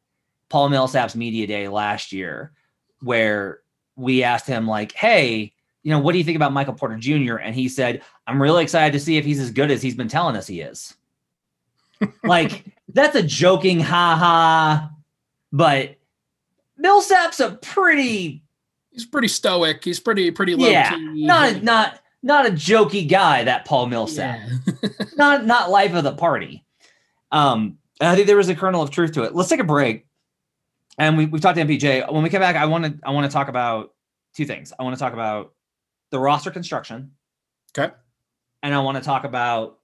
[0.50, 2.52] Paul Millsap's media day last year,
[3.00, 3.60] where
[3.96, 7.36] we asked him like, "Hey, you know, what do you think about Michael Porter Jr.?"
[7.36, 10.08] And he said, "I'm really excited to see if he's as good as he's been
[10.08, 10.94] telling us he is."
[12.22, 14.90] like that's a joking ha ha,
[15.52, 15.96] but
[16.76, 18.44] Millsap's a pretty.
[18.90, 19.82] He's pretty stoic.
[19.82, 21.24] He's pretty pretty low yeah, key.
[21.24, 24.40] Not not not a jokey guy, that Paul Millsap.
[24.66, 24.88] Yeah.
[25.16, 26.64] not not life of the party.
[27.30, 29.34] Um, I think there was a kernel of truth to it.
[29.34, 30.06] Let's take a break.
[30.98, 32.12] And we, we've talked to MPJ.
[32.12, 33.94] When we come back, I want to I want to talk about
[34.34, 34.72] two things.
[34.78, 35.54] I want to talk about
[36.10, 37.12] the roster construction.
[37.76, 37.92] Okay.
[38.62, 39.78] And I want to talk about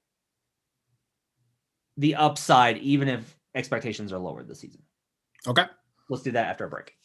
[1.97, 4.83] the upside, even if expectations are lower this season.
[5.47, 5.65] Okay.
[6.09, 6.98] Let's do that after a break.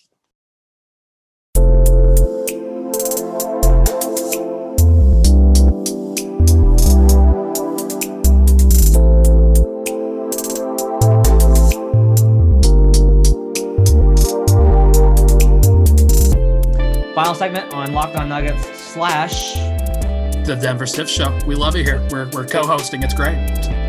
[17.13, 21.37] Final segment on Locked On Nuggets slash the Denver Stiff Show.
[21.45, 22.01] We love you here.
[22.09, 23.03] We're, we're co-hosting.
[23.03, 23.37] It's great.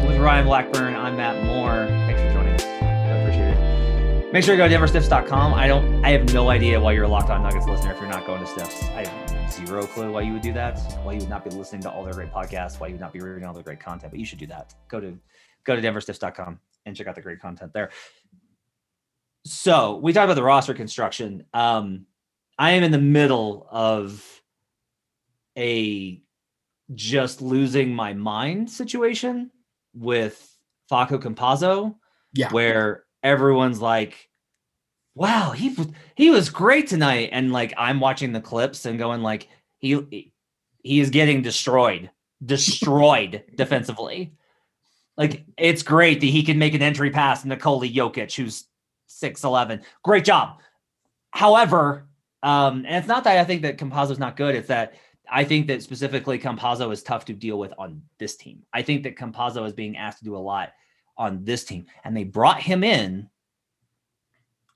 [0.07, 1.87] With Ryan Blackburn, I'm Matt Moore.
[2.07, 2.65] Thanks for joining us.
[2.65, 4.31] I appreciate it.
[4.31, 5.55] Make sure you go to denverstiffs.com.
[5.55, 8.11] I don't I have no idea why you're a Locked On Nuggets listener if you're
[8.11, 8.83] not going to Stiffs.
[8.89, 10.79] I have zero clue why you would do that.
[11.03, 13.15] Why you would not be listening to all their great podcasts, why you would not
[13.15, 14.75] be reading all their great content, but you should do that.
[14.89, 15.19] Go to
[15.65, 17.89] go to denverstiffs.com and check out the great content there.
[19.47, 21.45] So we talked about the roster construction.
[21.55, 22.05] Um,
[22.59, 24.25] I am in the middle of
[25.57, 26.23] a
[26.95, 29.51] just losing my mind situation
[29.95, 30.57] with
[30.91, 31.97] Facu Campazzo.
[32.33, 32.51] Yeah.
[32.51, 34.29] Where everyone's like,
[35.15, 35.77] wow, he
[36.17, 37.31] he was great tonight.
[37.33, 40.33] And like I'm watching the clips and going like he
[40.83, 42.11] he is getting destroyed,
[42.45, 44.35] destroyed defensively.
[45.17, 48.65] Like it's great that he can make an entry pass Nikola Jokic, who's
[49.09, 49.83] 6'11.
[50.03, 50.61] Great job.
[51.31, 52.09] However,
[52.45, 54.55] um, and it's not that I think that is not good.
[54.55, 54.95] It's that
[55.31, 58.63] I think that specifically Campazzo is tough to deal with on this team.
[58.71, 60.73] I think that Campazzo is being asked to do a lot
[61.17, 63.31] on this team, and they brought him in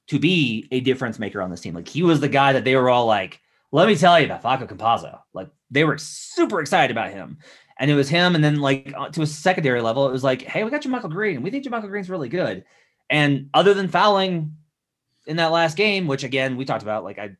[0.07, 1.75] to be a difference maker on this team.
[1.75, 3.39] Like he was the guy that they were all like,
[3.71, 7.37] "Let me tell you about Facu Campazzo." Like they were super excited about him,
[7.79, 8.35] and it was him.
[8.35, 11.11] And then like uh, to a secondary level, it was like, "Hey, we got JaMychal
[11.11, 11.43] Green.
[11.43, 12.65] We think JaMychal Green's really good."
[13.11, 14.57] And other than fouling
[15.27, 17.37] in that last game, which again we talked about, like I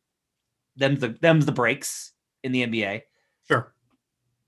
[0.79, 2.13] them's the them's the breaks
[2.43, 3.03] in the NBA.
[3.47, 3.73] Sure.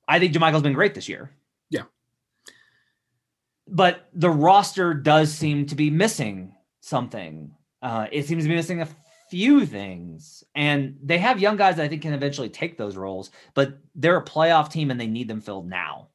[0.09, 1.31] I think JaMychal's been great this year.
[1.71, 1.83] Yeah.
[3.69, 7.53] but the roster does seem to be missing something.
[7.83, 8.89] Uh, it seems to be missing a
[9.31, 13.31] few things, and they have young guys that I think can eventually take those roles.
[13.55, 16.09] But they're a playoff team, and they need them filled now.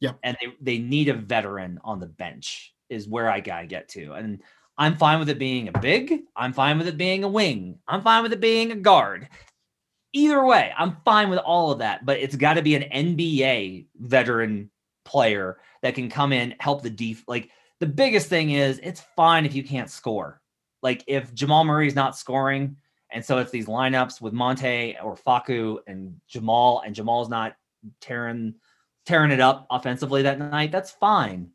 [0.00, 0.18] Yep.
[0.22, 4.12] and they they need a veteran on the bench is where I gotta get to,
[4.14, 4.42] and
[4.80, 6.22] I'm fine with it being a big.
[6.34, 7.78] I'm fine with it being a wing.
[7.86, 9.28] I'm fine with it being a guard.
[10.14, 13.88] Either way, I'm fine with all of that, but it's got to be an NBA
[13.96, 14.70] veteran
[15.04, 17.22] player that can come in, help the def.
[17.28, 20.40] Like the biggest thing is, it's fine if you can't score.
[20.82, 22.76] Like if Jamal Murray's not scoring,
[23.10, 27.54] and so it's these lineups with Monte or Facu and Jamal, and Jamal's not
[28.00, 28.54] tearing
[29.04, 30.72] tearing it up offensively that night.
[30.72, 31.50] That's fine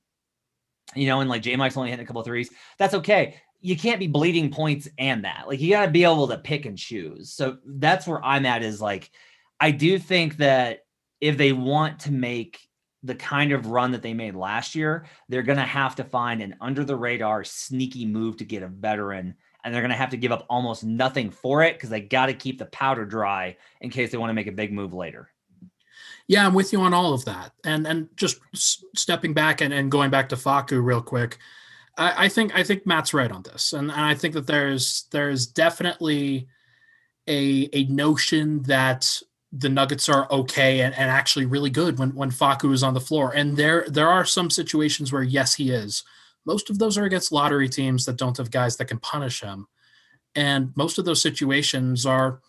[0.93, 2.49] you know, and like J Mike's only hitting a couple threes.
[2.77, 3.37] That's okay.
[3.61, 5.45] You can't be bleeding points and that.
[5.47, 7.31] Like you got to be able to pick and choose.
[7.31, 9.09] So that's where I'm at is like,
[9.59, 10.81] I do think that
[11.21, 12.59] if they want to make
[13.01, 16.41] the kind of run that they made last year, they're going to have to find
[16.41, 19.35] an under the radar, sneaky move to get a veteran.
[19.63, 22.27] And they're going to have to give up almost nothing for it because they got
[22.27, 25.29] to keep the powder dry in case they want to make a big move later.
[26.27, 27.51] Yeah, I'm with you on all of that.
[27.63, 31.37] And and just s- stepping back and, and going back to Facu real quick,
[31.97, 35.05] I, I think I think Matt's right on this, and, and I think that there's
[35.11, 36.47] there's definitely
[37.27, 39.21] a a notion that
[39.51, 42.99] the Nuggets are okay and, and actually really good when when Facu is on the
[42.99, 43.31] floor.
[43.35, 46.03] And there there are some situations where yes, he is.
[46.45, 49.67] Most of those are against lottery teams that don't have guys that can punish him.
[50.35, 52.41] And most of those situations are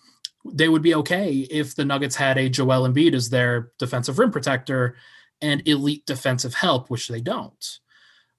[0.52, 4.30] they would be okay if the Nuggets had a Joel Embiid as their defensive rim
[4.30, 4.96] protector
[5.40, 7.78] and elite defensive help, which they don't.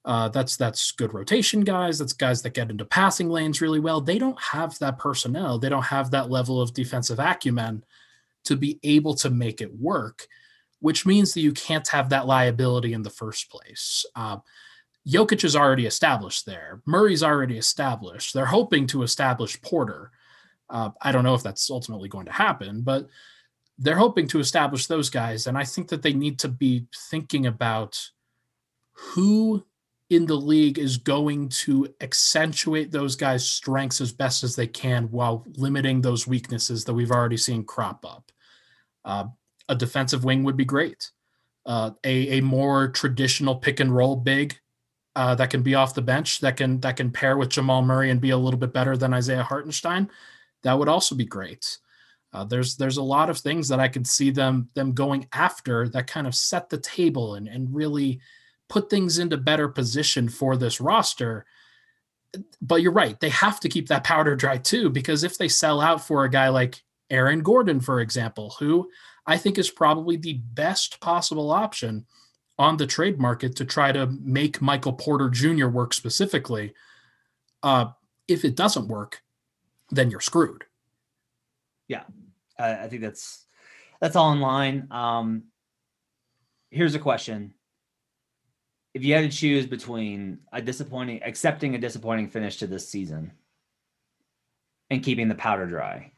[0.05, 1.99] Uh, that's that's good rotation guys.
[1.99, 3.99] That's guys that get into passing lanes really well.
[3.99, 5.59] They don't have that personnel.
[5.59, 7.83] They don't have that level of defensive acumen
[8.45, 10.25] to be able to make it work,
[10.79, 14.05] which means that you can't have that liability in the first place.
[14.15, 14.37] Uh,
[15.05, 16.81] Jokic is already established there.
[16.85, 18.33] Murray's already established.
[18.33, 20.11] They're hoping to establish Porter.
[20.69, 23.07] Uh, I don't know if that's ultimately going to happen, but
[23.77, 25.47] they're hoping to establish those guys.
[25.47, 28.09] And I think that they need to be thinking about
[28.93, 29.63] who
[30.09, 35.05] in the league is going to accentuate those guys' strengths as best as they can
[35.11, 38.31] while limiting those weaknesses that we've already seen crop up.
[39.03, 39.25] Uh,
[39.69, 41.11] a defensive wing would be great.
[41.65, 44.57] Uh, a, a more traditional pick and roll big
[45.17, 48.09] uh, that can be off the bench that can that can pair with Jamal Murray
[48.09, 50.09] and be a little bit better than Isaiah Hartenstein
[50.63, 51.77] that would also be great.
[52.33, 55.87] Uh, there's there's a lot of things that I could see them them going after
[55.89, 58.19] that kind of set the table and and really
[58.69, 61.45] put things into better position for this roster.
[62.61, 65.79] But you're right, they have to keep that powder dry too because if they sell
[65.79, 68.89] out for a guy like Aaron Gordon, for example, who
[69.25, 72.05] I think is probably the best possible option
[72.59, 75.67] on the trade market to try to make Michael Porter Jr.
[75.67, 76.73] work specifically.
[77.63, 77.87] Uh,
[78.27, 79.21] if it doesn't work,
[79.89, 80.65] then you're screwed.
[81.87, 82.03] Yeah,
[82.59, 83.45] I, I think that's
[83.99, 84.87] that's all in line.
[84.91, 85.43] Um,
[86.69, 87.53] here's a question:
[88.93, 93.31] If you had to choose between a disappointing, accepting a disappointing finish to this season,
[94.89, 96.11] and keeping the powder dry,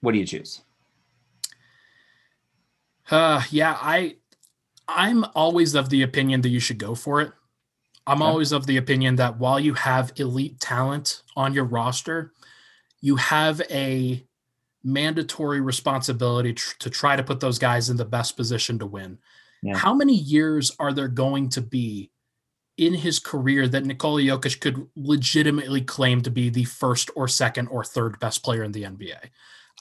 [0.00, 0.62] what do you choose?
[3.10, 4.16] Uh, yeah, I
[4.88, 7.32] I'm always of the opinion that you should go for it.
[8.06, 8.30] I'm Okay.
[8.30, 12.32] always of the opinion that while you have elite talent on your roster,
[13.00, 14.26] you have a
[14.84, 19.18] mandatory responsibility tr- to try to put those guys in the best position to win.
[19.62, 19.76] Yeah.
[19.76, 22.10] How many years are there going to be
[22.76, 27.68] in his career that Nikola Jokic could legitimately claim to be the first or second
[27.68, 29.30] or third best player in the NBA?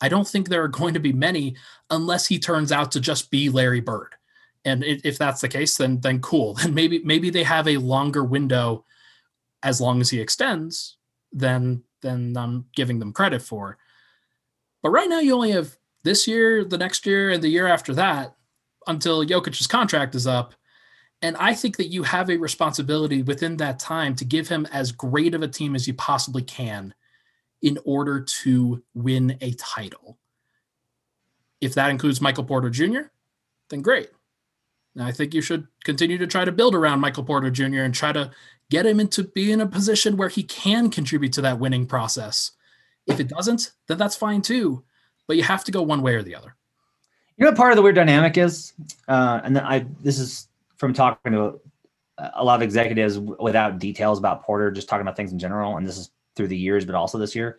[0.04, 1.56] I don't think there are going to be many
[1.90, 4.14] unless he turns out to just be Larry Bird.
[4.64, 6.54] And if that's the case, then then cool.
[6.62, 8.86] Then maybe maybe they have a longer window
[9.64, 10.98] as long as he extends
[11.32, 13.78] than than I'm giving them credit for.
[14.82, 17.94] But right now you only have this year, the next year, and the year after
[17.96, 18.36] that
[18.88, 20.56] until Jokic's contract is up.
[21.22, 24.92] And I think that you have a responsibility within that time to give him as
[24.92, 26.96] great of a team as you possibly can
[27.62, 30.18] in order to win a title.
[31.60, 33.02] If that includes Michael Porter Jr.,
[33.70, 34.10] then great.
[34.96, 37.80] And I think you should continue to try to build around Michael Porter Jr.
[37.80, 38.32] and try to
[38.70, 42.52] get him into be in a position where he can contribute to that winning process.
[43.08, 44.84] If it doesn't, then that's fine too.
[45.28, 46.56] But you have to go one way or the other.
[47.38, 48.74] You know what part of the weird dynamic is,
[49.08, 51.60] uh, and I this is from talking to
[52.36, 55.88] a lot of executives without details about Porter, just talking about things in general, and
[55.88, 57.58] this is through the years, but also this year.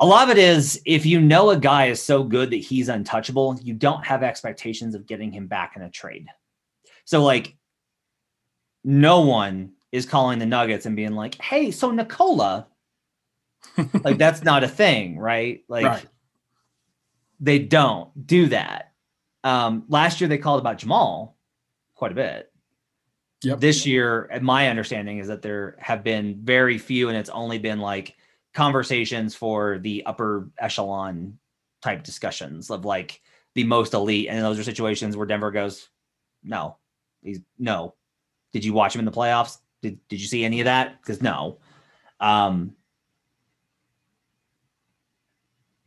[0.00, 2.88] A lot of it is if you know a guy is so good that he's
[2.88, 6.26] untouchable, you don't have expectations of getting him back in a trade.
[7.04, 7.56] So like
[8.82, 12.66] no one is calling the Nuggets and being like, "Hey, so Nikola."
[14.02, 15.62] like that's not a thing, right?
[15.68, 16.06] Like Right.
[17.40, 18.92] they don't do that.
[19.44, 21.36] Um, last year they called about Jamal
[21.94, 22.50] quite a bit.
[23.42, 23.60] Yep.
[23.60, 27.78] This year, my understanding is that there have been very few, and it's only been
[27.78, 28.16] like
[28.54, 31.38] conversations for the upper echelon
[31.82, 33.20] type discussions of like
[33.54, 34.28] the most elite.
[34.30, 35.90] And those are situations where Denver goes,
[36.42, 36.76] No,
[37.22, 37.94] he's no.
[38.52, 39.58] Did you watch him in the playoffs?
[39.82, 41.00] Did did you see any of that?
[41.00, 41.58] Because no.
[42.20, 42.74] Um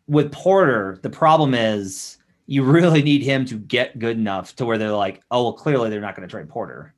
[0.08, 4.78] with Porter, the problem is you really need him to get good enough to where
[4.78, 6.94] they're like, oh, well, clearly they're not going to trade Porter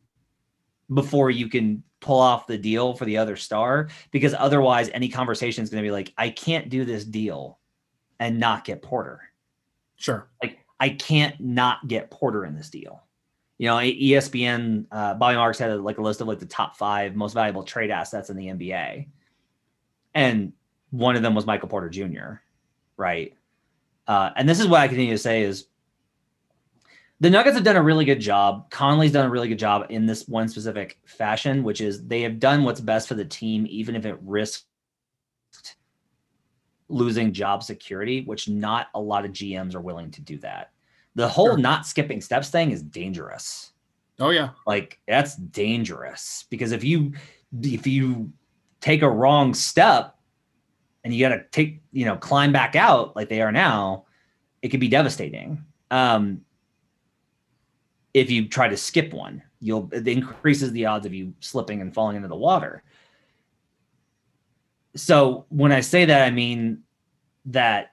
[0.93, 3.89] before you can pull off the deal for the other star.
[4.11, 7.59] Because otherwise, any conversation is going to be like, I can't do this deal
[8.19, 9.21] and not get Porter.
[9.95, 10.29] Sure.
[10.41, 13.03] Like, I can't not get Porter in this deal.
[13.57, 16.77] You know, ESPN, uh, Bobby Marks had a, like a list of like the top
[16.77, 19.07] five most valuable trade assets in the NBA.
[20.15, 20.53] And
[20.91, 22.39] one of them was Michael Porter Jr
[22.99, 23.33] right?
[24.07, 25.65] Uh, and this is what I continue to say is
[27.19, 28.69] the Nuggets have done a really good job.
[28.71, 32.39] Connelly's done a really good job in this one specific fashion, which is they have
[32.39, 34.65] done what's best for the team, even if it risked
[36.87, 40.71] losing job security, which not a lot of GMs are willing to do that.
[41.15, 41.57] The whole Sure.
[41.57, 43.73] not skipping steps thing is dangerous
[44.19, 44.49] Oh yeah.
[44.67, 47.13] like that's dangerous because if you
[47.61, 48.31] if you
[48.81, 50.15] take a wrong step
[51.03, 54.05] and you got to take you know climb back out like they are now
[54.61, 56.41] it could be devastating um
[58.13, 61.93] if you try to skip one you'll it increases the odds of you slipping and
[61.93, 62.83] falling into the water
[64.95, 66.81] so when i say that i mean
[67.45, 67.91] that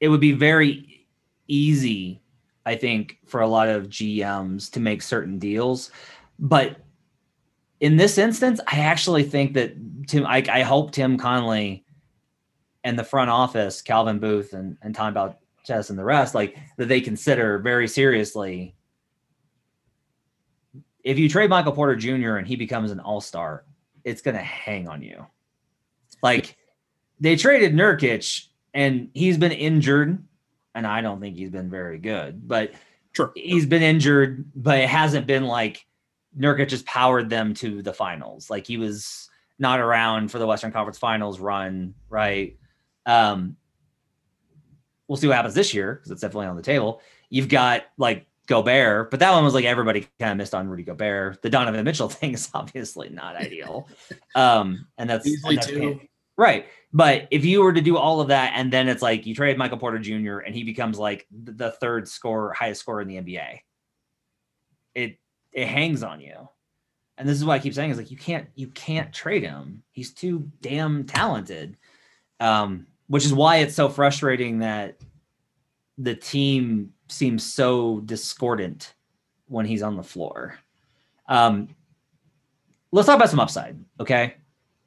[0.00, 1.06] it would be very
[1.46, 2.22] easy
[2.64, 5.90] I think, for a lot of GMs to make certain deals.
[6.38, 6.76] But
[7.80, 9.74] in this instance, I actually think that
[10.06, 11.84] Tim, I, I hope Tim Connelly
[12.84, 15.14] and the front office, Calvin Booth and, and Tom
[15.62, 18.74] Balcetis and the rest, like that they consider very seriously.
[21.04, 22.36] If you trade Michael Porter Jr.
[22.36, 23.64] and he becomes an all star,
[24.04, 25.26] it's going to hang on you.
[26.22, 26.56] Like
[27.20, 30.24] they traded Nurkic and he's been injured
[30.74, 32.72] and I don't think he's been very good, but
[33.14, 33.30] Sure.
[33.34, 35.84] he's been injured, but it hasn't been like
[36.38, 38.48] Nurkic just powered them to the finals.
[38.48, 42.56] Like he was not around for the Western Conference Finals run, right?
[43.04, 43.56] Um,
[45.12, 47.02] we'll see what happens this year because it's definitely on the table.
[47.28, 50.84] You've got like Gobert, but that one was like everybody kind of missed on Rudy
[50.84, 51.42] Gobert.
[51.42, 53.88] The Donovan Mitchell thing is obviously not ideal,
[54.34, 56.00] um, and that's, Easily and that's too.
[56.38, 56.64] Right.
[56.94, 59.58] But if you were to do all of that and then it's like you trade
[59.58, 60.38] Michael Porter Jr.
[60.38, 63.58] and he becomes like the third scorer, highest scorer in the NBA,
[64.94, 65.18] it
[65.52, 66.48] it hangs on you.
[67.18, 69.82] And this is what I keep saying is like you can't you can't trade him.
[69.90, 71.76] He's too damn talented.
[72.40, 74.96] Um, which is why it's so frustrating that
[75.98, 78.94] the team seems so discordant
[79.48, 80.58] when he's on the floor.
[81.28, 81.68] Um,
[82.90, 84.36] let's talk about some upside, okay?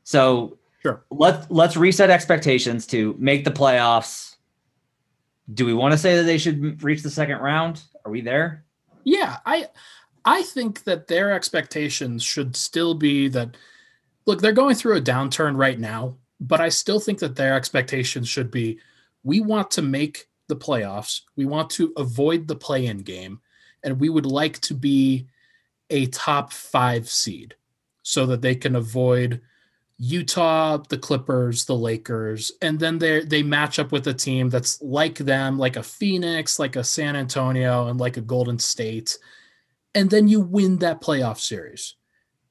[0.06, 1.06] So Sure.
[1.12, 4.38] let's let's reset expectations to make the playoffs.
[5.54, 7.84] Do we want to say that they should reach the second round?
[8.06, 8.66] Are we there?
[9.04, 9.68] Yeah, I
[10.26, 13.56] I think that their expectations should still be that
[14.26, 18.28] look, they're going through a downturn right now, but I still think that their expectations
[18.28, 18.80] should be
[19.24, 21.22] we want to make the playoffs.
[21.36, 23.42] We want to avoid the play-in game
[23.84, 25.28] and we would like to be
[25.90, 27.56] a top 5 seed
[28.04, 29.42] so that they can avoid
[29.98, 34.82] Utah, the Clippers, the Lakers, and then they they match up with a team that's
[34.82, 39.18] like them, like a Phoenix, like a San Antonio, and like a Golden State,
[39.94, 41.96] and then you win that playoff series,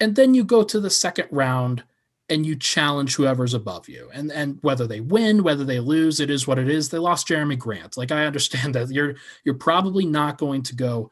[0.00, 1.84] and then you go to the second round
[2.28, 6.30] and you challenge whoever's above you, and and whether they win, whether they lose, it
[6.30, 6.88] is what it is.
[6.88, 7.96] They lost Jerami Grant.
[7.96, 9.14] Like I understand that you're
[9.44, 11.10] you're probably not going to go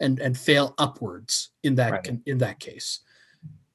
[0.00, 2.20] and and fail upwards in that Right.
[2.26, 3.00] in that case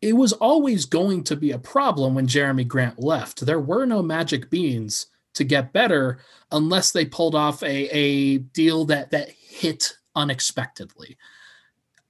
[0.02, 3.46] it was always going to be a problem when Jerami Grant left.
[3.46, 6.20] There were no magic beans to get better
[6.52, 11.18] unless they pulled off a, a deal that that hit unexpectedly.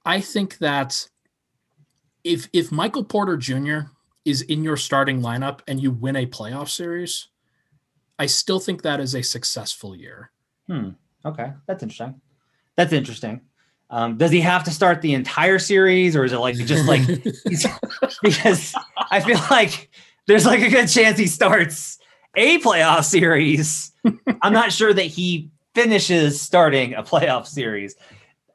[0.04, 1.08] I think that
[2.22, 3.80] if if Michael Porter Jr.
[4.24, 7.28] is in your starting lineup and you win a playoff series,
[8.18, 10.30] I still think that is a successful year.
[10.66, 10.90] Hmm.
[11.24, 12.20] Okay, that's interesting.
[12.76, 13.42] That's interesting.
[13.90, 17.02] Um, does he have to start the entire series, or is it like just like
[18.22, 18.74] because
[19.10, 19.90] I feel like
[20.26, 21.98] there's like a good chance he starts
[22.36, 23.92] a playoff series.
[24.42, 27.96] I'm not sure that he finishes starting a playoff series.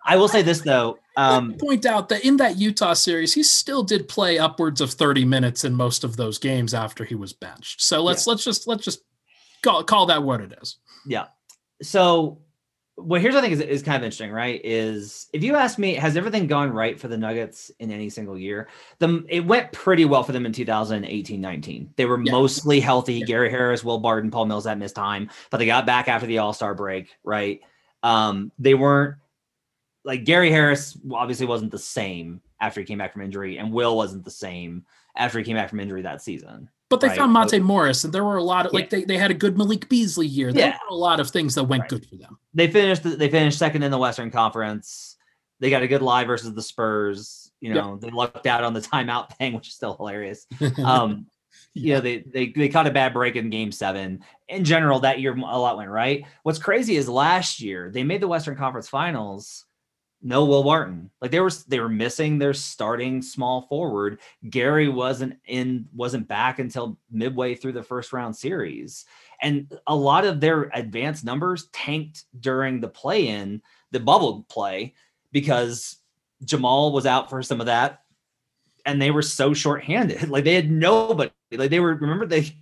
[0.06, 0.98] I will say this though.
[1.18, 5.26] Um, point out that in that Utah series, he still did play upwards of 30
[5.26, 7.82] minutes in most of those games after he was benched.
[7.82, 8.32] So let's yeah.
[8.32, 9.02] let's just let's just
[9.64, 10.78] call call that what it is.
[11.06, 11.28] Yeah.
[11.82, 12.40] So
[12.98, 14.62] well, here's what I think is, is kind of interesting, right?
[14.64, 18.38] Is if you ask me, has everything gone right for the Nuggets in any single
[18.38, 18.70] year?
[19.00, 21.94] The it went pretty well for them in 2018 19.
[21.98, 22.32] They were yeah.
[22.32, 23.16] mostly healthy.
[23.16, 23.26] Yeah.
[23.26, 26.54] Gary Harris, Will Barton, Paul Millsap missed time, but they got back after the All
[26.54, 27.60] Star break, right?
[28.02, 29.16] Um, they weren't
[30.06, 33.98] like Gary Harris obviously wasn't the same after he came back from injury, and Will
[33.98, 34.86] wasn't the same
[35.18, 36.70] after he came back from injury that season.
[36.88, 37.18] But they right?
[37.18, 38.80] found Monte Morris, and there were a lot of yeah.
[38.80, 40.54] like they, they had a good Malik Beasley year.
[40.54, 40.78] There yeah.
[40.90, 41.90] were a lot of things that went right.
[41.90, 42.38] good for them.
[42.54, 45.18] They finished they finished second in the Western Conference.
[45.60, 47.52] They got a good lie versus the Spurs.
[47.60, 48.02] You know, yep.
[48.02, 50.46] they lucked out on the timeout thing, which is still hilarious.
[50.84, 51.26] Um,
[51.74, 51.82] yeah.
[51.82, 54.24] you know, they they they caught a bad break in game seven.
[54.48, 56.26] In general, that year a lot went right.
[56.44, 59.66] What's crazy is last year they made the Western Conference finals
[60.22, 61.12] no Will Barton.
[61.22, 64.20] Like they were they were missing their starting small forward.
[64.50, 69.06] Gary wasn't in wasn't back until midway through the first round series.
[69.42, 73.62] And a lot of their advanced numbers tanked during the play in,
[73.92, 74.96] the bubble play,
[75.32, 75.98] because
[76.44, 78.02] Jamal was out for some of that.
[78.86, 80.30] And they were so short-handed.
[80.30, 81.32] Like they had nobody.
[81.52, 82.56] Like they were, remember they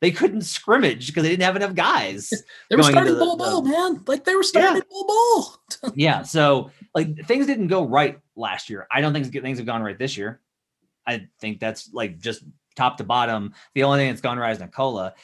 [0.00, 2.30] they couldn't scrimmage because they didn't have enough guys.
[2.70, 4.02] they were starting Bol Bol, man.
[4.06, 4.82] Like they were starting yeah.
[4.90, 5.92] Bol Bol.
[5.94, 6.22] yeah.
[6.22, 8.86] So like things didn't go right last year.
[8.90, 10.40] I don't think things have gone right this year.
[11.06, 12.42] I think that's like just
[12.76, 13.54] top to bottom.
[13.74, 15.14] The only thing that's gone right is Nikola.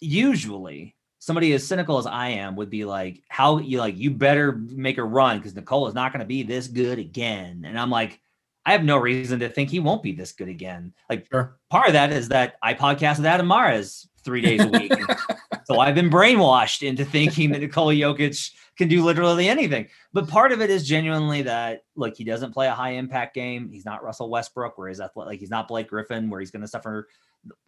[0.00, 3.96] Usually, somebody as cynical as I am would be like, "How you like?
[3.96, 7.64] You better make a run because Nikola is not going to be this good again."
[7.66, 8.20] And I'm like,
[8.68, 10.92] I have no reason to think he won't be this good again.
[11.08, 11.56] Like sure.
[11.70, 14.92] part of that is that I podcast with Adam Mares three days a week.
[15.64, 19.88] so I've been brainwashed into thinking that Nikola Jokic can do literally anything.
[20.12, 23.70] But part of it is genuinely that look, he doesn't play a high impact game.
[23.72, 26.60] He's not Russell Westbrook, where he's athletic, like he's not Blake Griffin, where he's going
[26.60, 27.08] to suffer.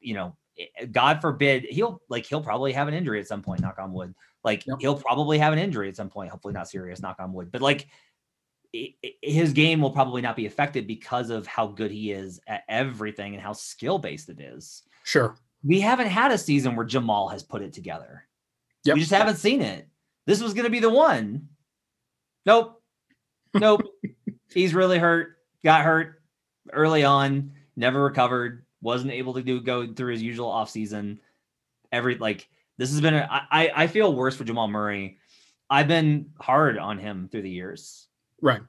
[0.00, 3.62] You know, eh, God forbid he'll like he'll probably have an injury at some point.
[3.62, 4.14] Knock on wood.
[4.44, 4.76] Like yep.
[4.80, 6.30] he'll probably have an injury at some point.
[6.30, 7.00] Hopefully not serious.
[7.00, 7.50] Knock on wood.
[7.50, 7.88] But like
[8.72, 13.34] his game will probably not be affected because of how good he is at everything
[13.34, 14.82] and how skill based it is.
[15.04, 15.36] Sure.
[15.64, 18.26] We haven't had a season where Jamal has put it together.
[18.84, 18.94] Yep.
[18.94, 19.88] We just haven't seen it.
[20.26, 21.48] This was going to be the one.
[22.46, 22.80] Nope.
[23.54, 23.82] Nope.
[24.54, 25.36] He's really hurt.
[25.64, 26.20] Got hurt
[26.72, 31.18] early on, never recovered, wasn't able to do go through his usual offseason.
[31.92, 32.48] Every like
[32.78, 35.18] this has been a, I, I feel worse for Jamal Murray.
[35.68, 38.08] I've been hard on him through the years.
[38.40, 38.60] Right.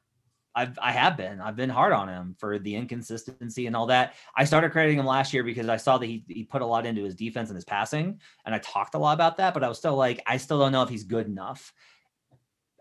[0.54, 1.40] I've I have been.
[1.40, 4.16] I've been hard on him for the inconsistency and all that.
[4.36, 6.86] I started crediting him last year because I saw that he, he put a lot
[6.86, 9.54] into his defense and his passing, and I talked a lot about that.
[9.54, 11.74] But I was still like, I still don't know if he's good enough.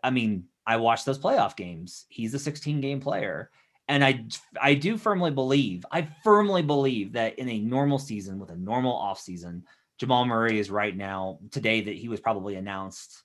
[0.02, 2.06] I mean, I watched those playoff games.
[2.08, 3.50] He's a 16 game player,
[3.86, 4.24] and I
[4.60, 8.96] I do firmly believe, I firmly believe that in a normal season with a normal
[8.96, 9.64] off season,
[9.98, 13.22] Jamal Murray is right now today that he was probably announced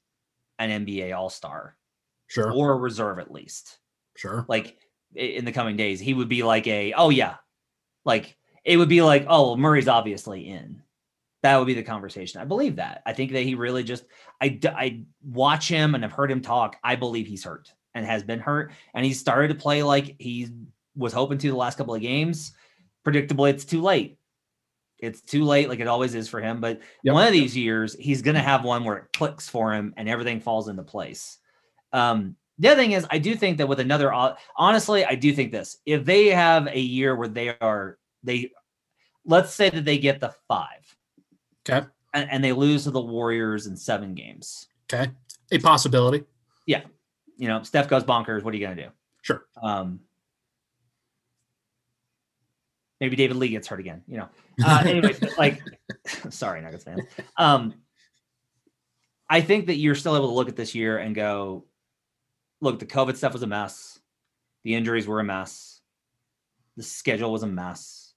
[0.60, 1.76] an NBA All Star
[2.28, 3.80] sure, or a reserve at least,
[4.16, 4.46] sure.
[4.48, 4.78] Like
[5.16, 7.36] in the coming days, he would be like a oh yeah,
[8.04, 10.82] like it would be like oh Murray's obviously in.
[11.44, 12.42] That would be the conversation.
[12.42, 13.04] I believe that.
[13.06, 14.06] I think that he really just
[14.42, 16.78] I I watch him and I've heard him talk.
[16.84, 20.50] I believe he's hurt and has been hurt, and he started to play like he
[20.96, 22.54] was hoping to the last couple of games.
[23.06, 24.18] Predictably, it's too late.
[25.00, 26.62] It's too late, like it always is for him.
[26.62, 27.14] But yep.
[27.14, 30.08] one of these years, he's going to have one where it clicks for him and
[30.08, 31.38] everything falls into place.
[31.96, 34.14] Um, the other thing is, I do think that with another,
[34.58, 38.52] honestly, I do think this: if they have a year where they are, they,
[39.26, 40.98] let's say that they get the five,
[41.68, 45.10] okay, and, and they lose to the Warriors in seven games, okay,
[45.52, 46.26] a possibility.
[46.66, 46.82] Yeah,
[47.38, 48.44] you know, Steph goes bonkers.
[48.44, 48.90] What are you gonna do?
[49.22, 49.46] Sure.
[49.62, 50.02] Um,
[53.00, 54.04] maybe David Lee gets hurt again.
[54.08, 54.30] You know.
[54.66, 55.62] Uh, anyway, like,
[56.30, 57.02] sorry, Nuggets fans.
[57.36, 57.74] Um,
[59.30, 61.66] I think that you're still able to look at this year and go,
[62.66, 64.00] look, the COVID stuff was a mess.
[64.64, 65.82] The injuries were a mess.
[66.76, 68.14] The schedule was a mess.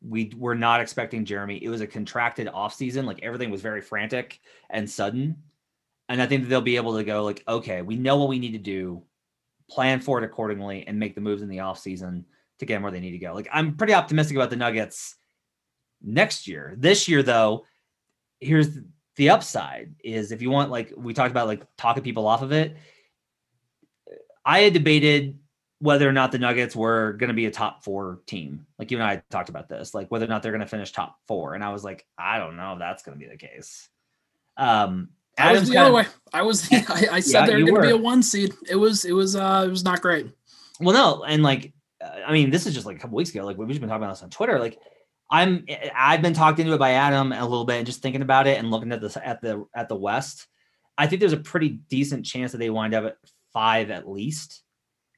[0.00, 1.60] We were not expecting Jerami.
[1.60, 3.04] It was a contracted offseason.
[3.04, 5.36] Like everything was very frantic and sudden.
[6.08, 8.38] And I think that they'll be able to go, like, okay, we know what we
[8.38, 9.02] need to do,
[9.68, 12.24] plan for it accordingly, and make the moves in the offseason
[12.58, 13.32] to get them where they need to go.
[13.32, 15.16] Like, I'm pretty optimistic about the Nuggets
[16.02, 16.74] next year.
[16.78, 17.64] This year, though,
[18.40, 18.70] here's
[19.16, 22.50] the upside is if you want, like, we talked about, like, talking people off of
[22.50, 22.76] it
[24.50, 25.38] I had debated
[25.78, 28.66] whether or not the Nuggets were going to be a top four team.
[28.80, 30.90] Like you and I talked about this, like whether or not they're going to finish
[30.90, 31.54] top four.
[31.54, 33.88] And I was like, I don't know if that's going to be the case.
[34.56, 36.06] Um, Adam's I was the other way.
[36.32, 36.68] I was.
[36.72, 38.52] I, I said Yeah, they're going to be a one seed.
[38.68, 39.04] It was.
[39.04, 39.36] It was.
[39.36, 39.62] Uh.
[39.68, 40.26] It was not great.
[40.80, 41.72] Well, no, and like,
[42.04, 43.44] uh, I mean, this is just like a couple weeks ago.
[43.44, 44.58] Like we've just been talking about this on Twitter.
[44.58, 44.80] Like,
[45.30, 48.48] I'm, I've been talked into it by Adam a little bit, and just thinking about
[48.48, 50.48] it and looking at this at the at the West.
[50.98, 53.16] I think there's a pretty decent chance that they wind up at
[53.52, 54.62] five at least.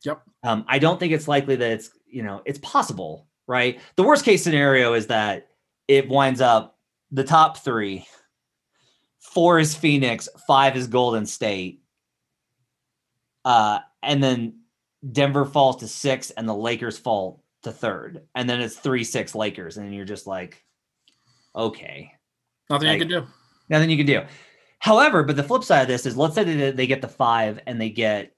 [0.05, 0.22] Yep.
[0.43, 3.80] Um, I don't think it's likely that it's you know it's possible, right?
[3.97, 5.49] The worst case scenario is that
[5.89, 6.78] it winds up
[7.11, 8.07] the top three.
[9.20, 11.83] Four is Phoenix, five is Golden State,
[13.45, 14.61] uh, and then
[15.12, 19.35] Denver falls to six, and the Lakers fall to third, and then it's three six
[19.35, 20.62] Lakers, and you're just like,
[21.55, 22.12] okay,
[22.70, 23.26] Nothing Like- I can do.
[23.68, 24.22] nothing you can do.
[24.83, 27.61] However, but the flip side of this is, let's say they, they get the five
[27.68, 28.35] and they get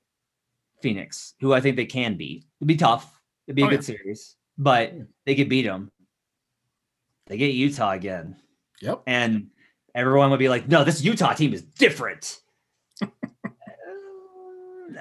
[0.83, 2.45] Phoenix, who I think they can beat.
[2.61, 3.19] It'd be tough.
[3.47, 3.97] It'd be a Oh, good yeah.
[3.97, 4.93] series, but
[5.25, 5.91] they could beat them.
[7.29, 8.37] They get Utah again,
[8.83, 9.05] Yep.
[9.07, 9.47] and
[9.95, 12.41] everyone would be like, "No, this Utah team is different."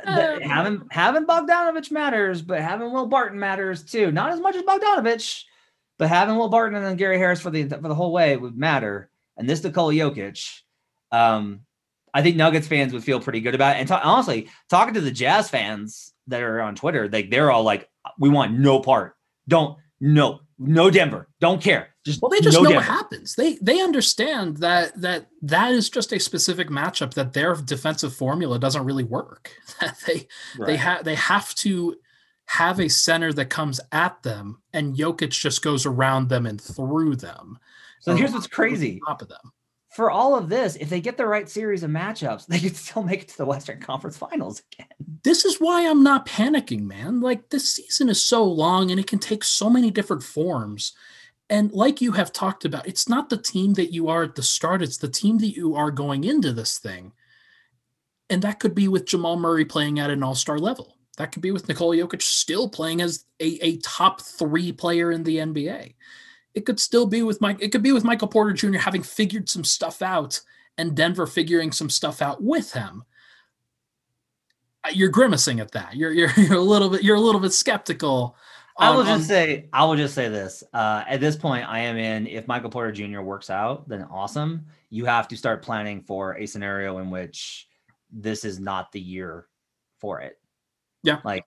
[0.06, 4.12] Uh, th- having having Bogdanovich matters, but having Will Barton matters too.
[4.12, 5.44] Not as much as Bogdanovich,
[6.00, 8.58] but having Will Barton and then Gary Harris for the for the whole way would
[8.58, 9.10] matter.
[9.38, 10.62] And this Nikola Jokic,
[11.14, 11.62] um,
[12.14, 13.80] I think Nuggets fans would feel pretty good about it.
[13.80, 17.64] And ta- honestly, talking to the Jazz fans that are on Twitter, like they're all
[17.64, 17.90] like,
[18.20, 19.16] "We want no part.
[19.48, 21.30] Don't no no Denver.
[21.40, 21.90] Don't care.
[22.06, 23.36] Just Well, they just no know Denver." what happens.
[23.36, 28.60] They they understand that that that is just a specific matchup that their defensive formula
[28.60, 29.56] doesn't really work.
[29.80, 30.28] That they
[30.66, 31.96] they have they have to
[32.46, 37.16] have a center that comes at them, and Jokic just goes around them and through
[37.16, 37.60] them.
[38.02, 39.00] So here's what's crazy.
[39.08, 39.53] top of them.
[39.96, 43.04] For all of this, if they get the right series of matchups, they could still
[43.04, 44.88] make it to the Western Conference Finals again.
[45.24, 47.22] This is why I'm not panicking, man.
[47.22, 50.94] Like this season is so long and it can take so many different forms.
[51.50, 54.44] And like you have talked about, it's not the team that you are at the
[54.44, 57.12] start, it's the team that you are going into this thing.
[58.30, 60.98] And that could be with Jamal Murray playing at an all star level.
[61.18, 65.24] That could be with Nikola Jokic still playing as a, a top three player in
[65.24, 65.94] the NBA.
[66.54, 68.78] It could still be with Mike, it could be with Michael Porter Jr.
[68.78, 70.40] having figured some stuff out
[70.78, 73.04] and Denver figuring some stuff out with him
[74.84, 75.96] Uh, you're grimacing at that.
[75.96, 78.36] You're you're you're a little bit you're a little bit skeptical.
[78.78, 80.64] I will just on- say, I will just say this.
[80.74, 82.26] Uh, at this point, I am in.
[82.26, 83.22] If Michael Porter Jr.
[83.22, 84.66] works out, then awesome.
[84.90, 87.68] You have to start planning for a scenario in which
[88.12, 89.48] this is not the year
[90.00, 90.40] for it.
[91.04, 91.20] Yeah.
[91.24, 91.46] Like,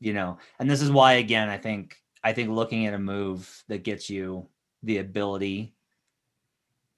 [0.00, 3.62] you know, and this is why, again, I think I think looking at a move
[3.68, 4.48] that gets you
[4.82, 5.74] the ability.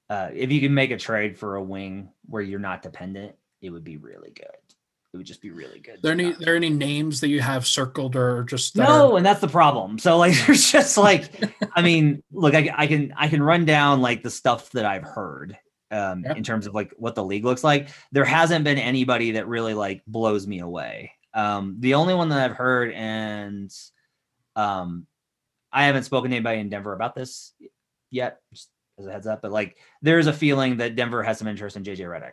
[0.08, 3.70] Uh, if you can make a trade for a wing where you're not dependent, it
[3.70, 4.46] would be really good.
[5.12, 5.98] It would just be really good.
[6.02, 9.40] there any there any names that you have circled or just no, are- and that's
[9.40, 9.98] the problem.
[9.98, 11.30] So like, there's just like,
[11.74, 15.02] I mean, look, I, I can I can run down like the stuff that I've
[15.04, 15.56] heard
[15.90, 16.34] um, Yeah.
[16.34, 17.88] in terms of like what the league looks like.
[18.12, 21.12] There hasn't been anybody that really like blows me away.
[21.34, 23.72] Um, the only one that I've heard, and
[24.56, 25.06] um,
[25.72, 27.52] I haven't spoken to anybody in Denver about this
[28.10, 29.42] yet, just as a heads up.
[29.42, 32.32] But like, there's a feeling that Denver has some interest in JJ Redick,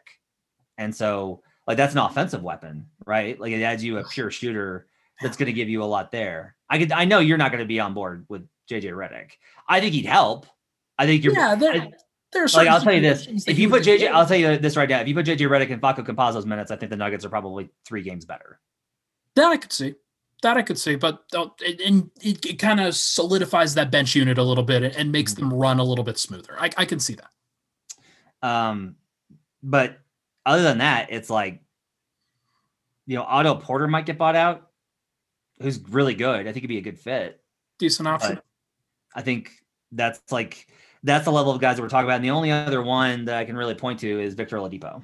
[0.77, 3.39] and so like that's an offensive weapon, right?
[3.39, 4.87] Like it adds you a pure shooter
[5.21, 6.55] that's going to give you a lot there.
[6.69, 9.31] I could, I know you're not going to be on board with JJ Redick.
[9.67, 10.45] I think he'd help.
[10.97, 11.33] I think you're.
[11.33, 11.91] yeah, there, I,
[12.31, 14.09] there's like I'll tell you this: if you put JJ.
[14.11, 16.71] I'll tell you this right now: if you put JJ Redick and Facu Campazzo's minutes,
[16.71, 18.59] I think the Nuggets are probably three games better.
[19.35, 19.95] that I could see.
[20.43, 24.15] That I could see, but uh, it, and it, it kind of solidifies that bench
[24.15, 25.49] unit a little bit and, makes Mm-hmm.
[25.49, 26.55] them run a little bit smoother.
[26.59, 28.47] I, I can see that.
[28.47, 28.97] Um,
[29.63, 29.97] but
[30.45, 31.61] other than that, it's like,
[33.07, 34.69] you know, Otto Porter might get bought out,
[35.59, 36.41] who's really good.
[36.41, 37.41] I think he'd be a good fit.
[37.79, 38.35] Decent option.
[38.35, 38.43] But
[39.15, 39.51] I think
[39.91, 40.67] that's like
[41.03, 42.17] that's the level of guys that we're talking about.
[42.17, 45.01] And the only other one that I can really point to is Victor Oladipo.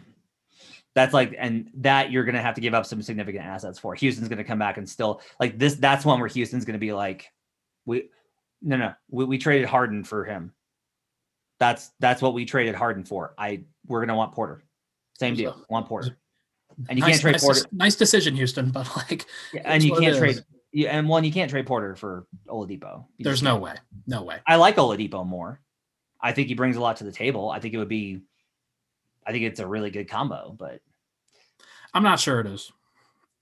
[0.96, 3.96] That's like, and that you're gonna have to give up some significant assets for.
[3.96, 5.76] Houston's gonna come back and still like this.
[5.76, 7.32] That's one where Houston's gonna be like,
[7.86, 8.10] we,
[8.62, 10.54] no, no, we, we traded Harden for him.
[11.60, 13.34] That's that's what we traded Harden for.
[13.38, 14.64] I we're gonna want Porter.
[15.20, 15.66] Same deal.
[15.70, 16.18] Want Porter.
[16.89, 17.62] And you nice, can't trade nice, Porter.
[17.72, 20.44] nice decision, Houston, but like, Yeah, and you can't trade.
[20.72, 23.06] Yeah, and one you can't trade Porter for Oladipo.
[23.18, 23.76] You there's no way,
[24.08, 24.39] no way.
[24.48, 25.60] I like Oladipo more.
[26.20, 27.50] I think he brings a lot to the table.
[27.50, 28.22] I think it would be.
[29.26, 30.82] I think it's a really good combo, but
[31.93, 32.71] I'm not sure it is.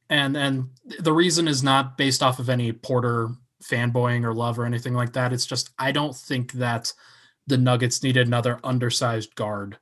[0.10, 0.70] And and
[1.00, 3.30] the reason is not based off of any Porter
[3.64, 5.32] fanboying or love or anything like that.
[5.32, 6.92] It's just I don't think that
[7.48, 9.78] the Nuggets need another undersized guard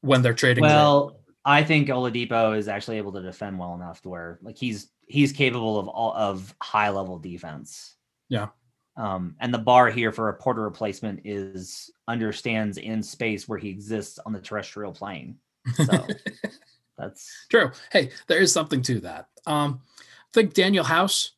[0.00, 0.62] when they're trading.
[0.62, 4.90] Well, I think Oladipo is actually able to defend well enough to where like he's
[5.06, 7.96] he's capable of all of high level defense.
[8.28, 8.48] Yeah.
[8.96, 13.68] Um, and the bar here for a Porter replacement is understands in space where he
[13.68, 15.36] exists on the terrestrial plane.
[15.74, 16.06] So
[16.98, 17.70] That's true.
[17.92, 19.26] Hey, there is something to that.
[19.46, 21.32] Um, I think Danuel House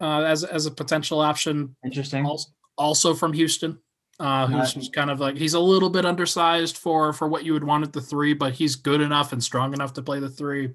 [0.00, 1.74] uh, as as a potential option.
[1.84, 2.24] Interesting.
[2.24, 3.78] Also, also from Houston,
[4.18, 7.52] uh, who's, who's kind of like he's a little bit undersized for for what you
[7.52, 10.30] would want at the three, but he's good enough and strong enough to play the
[10.30, 10.70] three.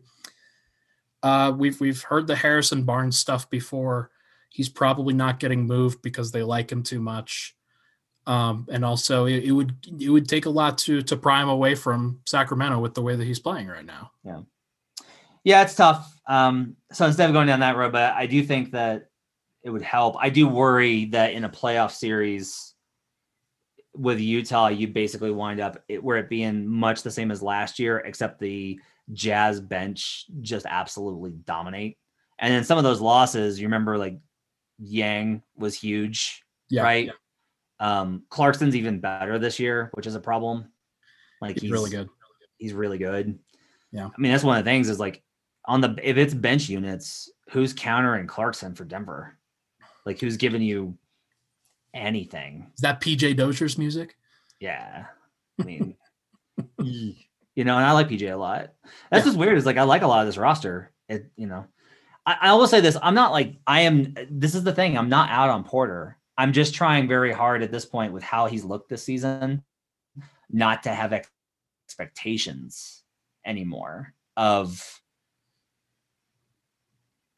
[1.24, 4.12] Uh, we've we've heard the Harrison Barnes stuff before.
[4.56, 7.58] He's probably not getting moved because they like him too much.
[8.26, 11.50] Um, and also it, it, would it would take a lot to to pry him
[11.50, 14.12] away from Sacramento with the way that he's playing right now.
[14.24, 14.40] Yeah,
[15.44, 16.10] yeah, it's tough.
[16.26, 19.10] Um, so instead of going down that road, but I do think that
[19.62, 20.16] it would help.
[20.18, 22.74] I do worry that in a playoff series
[23.94, 27.78] with Utah, you basically wind up it, where it being much the same as last
[27.78, 28.80] year, except the
[29.12, 31.98] Jazz bench just absolutely dominate.
[32.40, 34.18] And then some of those losses, you remember like
[34.80, 37.06] Yang was huge, yeah, right?
[37.06, 37.12] Yeah.
[37.80, 40.72] Um, Clarkson's even better this year, which is a problem.
[41.42, 42.10] Like he's, he's really good.
[42.58, 43.38] He's really good.
[43.92, 44.08] Yeah.
[44.08, 45.24] I mean, that's one of the things is like
[45.66, 49.38] on the if it's bench units, who's countering Clarkson for Denver?
[50.06, 50.98] Like who's giving you
[51.94, 52.72] anything?
[52.76, 54.16] Is that PJ Dozier's music?
[54.60, 55.06] Yeah.
[55.60, 55.96] I mean,
[56.80, 58.74] you know, and I like PJ a lot.
[59.10, 59.32] That's yeah.
[59.32, 59.58] just weird.
[59.58, 60.92] Is like I like a lot of this roster.
[61.08, 61.66] It, you know,
[62.26, 62.98] I, I will say this.
[63.02, 64.16] I'm not like I am.
[64.30, 64.98] This is the thing.
[64.98, 66.18] I'm not out on Porter.
[66.38, 69.64] I'm just trying very hard at this point with how he's looked this season,
[70.50, 71.14] not to have
[71.88, 73.04] expectations
[73.46, 75.02] anymore of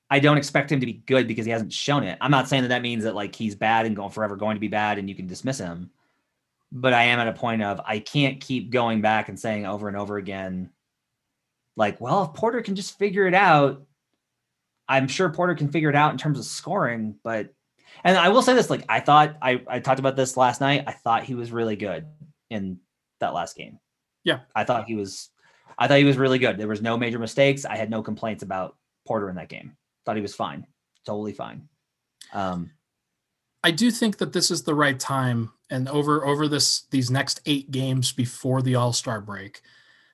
[0.09, 2.17] I don't expect him to be good because he hasn't shown it.
[2.21, 4.61] I'm not saying that that means that like he's bad and going forever going to
[4.61, 5.91] be bad and you can dismiss him.
[6.71, 9.87] But I am at a point of I can't keep going back and saying over
[9.87, 10.71] and over again,
[11.75, 13.85] like, well, if Porter can just figure it out,
[14.89, 17.53] I'm sure Porter can figure it out in terms of scoring, but
[18.03, 20.83] and I will say this, like I thought I, I talked about this last night.
[20.87, 22.05] I thought he was really good
[22.49, 22.79] in
[23.19, 23.79] that last game.
[24.23, 24.39] Yeah.
[24.55, 25.29] I thought he was
[25.77, 26.57] I thought he was really good.
[26.57, 27.65] There was no major mistakes.
[27.65, 28.75] I had no complaints about
[29.05, 29.75] Porter in that game.
[30.05, 30.65] Thought he was fine.
[31.05, 31.67] Totally fine.
[32.33, 32.71] Um
[33.63, 37.41] I do think that this is the right time and over over this these next
[37.45, 39.61] 8 games before the All-Star break.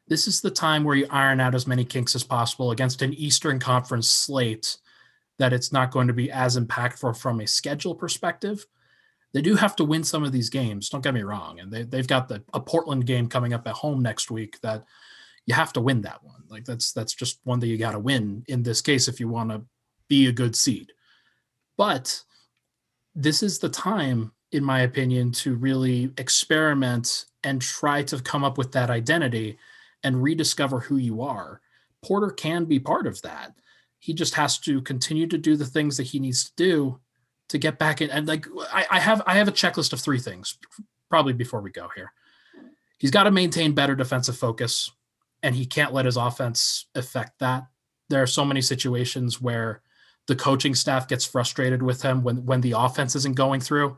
[0.08, 3.14] This is the time where you iron out as many kinks as possible against an
[3.14, 4.78] Eastern Conference slate
[5.39, 8.66] that it's not going to be as impactful from a schedule perspective.
[9.34, 10.89] They do have to win some of these games.
[10.89, 13.74] Don't get me wrong, and they they've got the a Portland game coming up at
[13.74, 14.84] home next week that
[15.45, 16.43] you have to win that one.
[16.49, 19.28] Like that's that's just one that you got to win in this case if you
[19.28, 19.64] want to
[20.08, 20.91] be a good seed.
[21.78, 22.24] But
[23.16, 28.58] this is the time, in my opinion, to really experiment and try to come up
[28.58, 29.58] with that identity
[30.04, 31.62] and rediscover who you are.
[32.04, 33.54] Porter can be part of that
[34.04, 36.99] he just has to continue to do the things that he needs to do
[37.47, 38.10] to get back in.
[38.10, 40.58] And like I, I have I have a checklist of three things
[41.10, 42.12] probably before we go here.
[42.97, 44.91] He's got to maintain better defensive focus,
[45.41, 47.64] and he can't let his offense affect that.
[48.10, 49.82] There are so many situations where
[50.28, 53.97] the coaching staff gets frustrated with him when when the offense isn't going through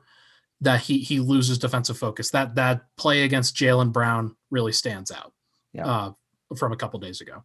[0.61, 2.29] that he he loses defensive focus.
[2.29, 5.33] That that play against Jaylen Brown really stands out
[5.75, 5.87] yeah.
[5.87, 6.11] uh,
[6.57, 7.43] from a couple days ago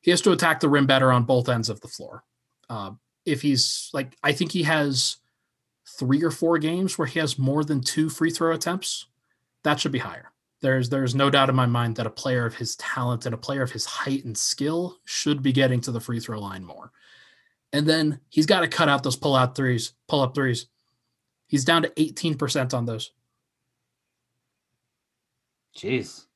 [0.00, 2.24] he has to attack the rim better on both ends of the floor.
[2.68, 2.92] Uh,
[3.24, 5.16] if he's like, I think he has
[5.98, 9.06] three or four games where he has more than two free throw attempts.
[9.64, 10.32] That should be higher.
[10.60, 13.38] There's there's no doubt in my mind that a player of his talent and a
[13.38, 16.90] player of his height and skill should be getting to the free throw line more.
[17.72, 20.66] And then he's got to cut out those pull out threes, pull up threes.
[21.46, 23.12] He's down to 18% on those.
[25.76, 26.27] Jeez.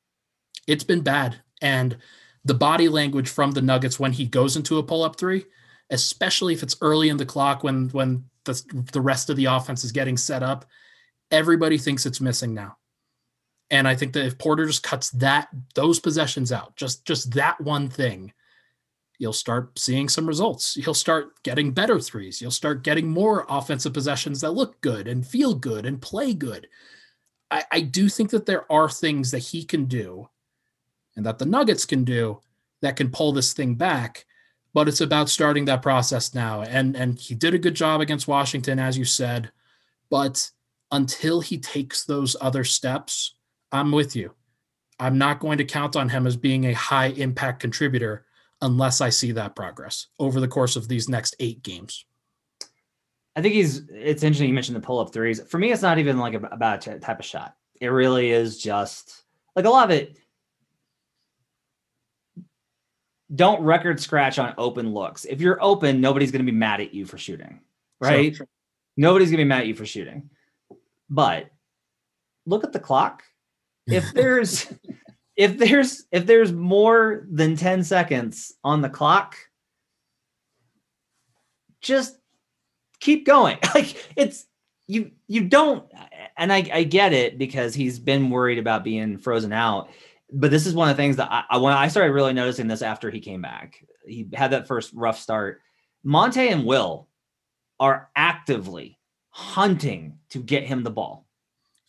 [0.67, 1.39] It's been bad.
[1.61, 1.97] And
[2.45, 5.45] the body language from the Nuggets when he goes into a pull up three,
[5.89, 9.83] especially if it's early in the clock when when the, the rest of the offense
[9.83, 10.65] is getting set up,
[11.31, 12.77] everybody thinks it's missing now.
[13.71, 17.59] And I think that if Porter just cuts that those possessions out, just just that
[17.61, 18.33] one thing,
[19.17, 20.75] you'll start seeing some results.
[20.75, 22.41] You'll start getting better threes.
[22.41, 26.67] You'll start getting more offensive possessions that look good and feel good and play good.
[27.49, 30.27] I, I do think that there are things that he can do
[31.15, 32.41] and that the Nuggets can do
[32.81, 34.25] that can pull this thing back.
[34.73, 36.61] But it's about starting that process now.
[36.61, 39.51] And and he did a good job against Washington, as you said.
[40.09, 40.49] But
[40.91, 43.35] until he takes those other steps,
[43.71, 44.33] I'm with you.
[44.99, 48.25] I'm not going to count on him as being a high impact contributor
[48.61, 52.05] unless I see that progress over the course of these next eight games.
[53.35, 53.83] I think he's.
[53.89, 55.41] It's interesting you mentioned the pull up threes.
[55.49, 57.55] For me, it's not even like about type of shot.
[57.81, 59.23] It really is just
[59.55, 60.17] like a lot of it
[63.33, 65.25] don't record scratch on open looks.
[65.25, 67.61] If you're open, nobody's going to be mad at you for shooting,
[67.99, 68.35] right?
[68.35, 68.47] Sure.
[68.97, 70.29] Nobody's going to be mad at you for shooting.
[71.09, 71.49] But
[72.45, 73.23] look at the clock.
[73.85, 74.71] If there's
[75.35, 79.35] if there's if there's more than 10 seconds on the clock,
[81.81, 82.17] just
[83.01, 83.57] keep going.
[83.75, 84.45] Like it's
[84.87, 85.91] you you don't
[86.37, 89.89] and I, I get it because he's been worried about being frozen out.
[90.33, 92.67] But this is one of the things that I, I when I started really noticing
[92.67, 93.85] this after he came back.
[94.05, 95.61] He had that first rough start.
[96.03, 97.07] Monte and Will
[97.79, 101.27] are actively hunting to get him the ball.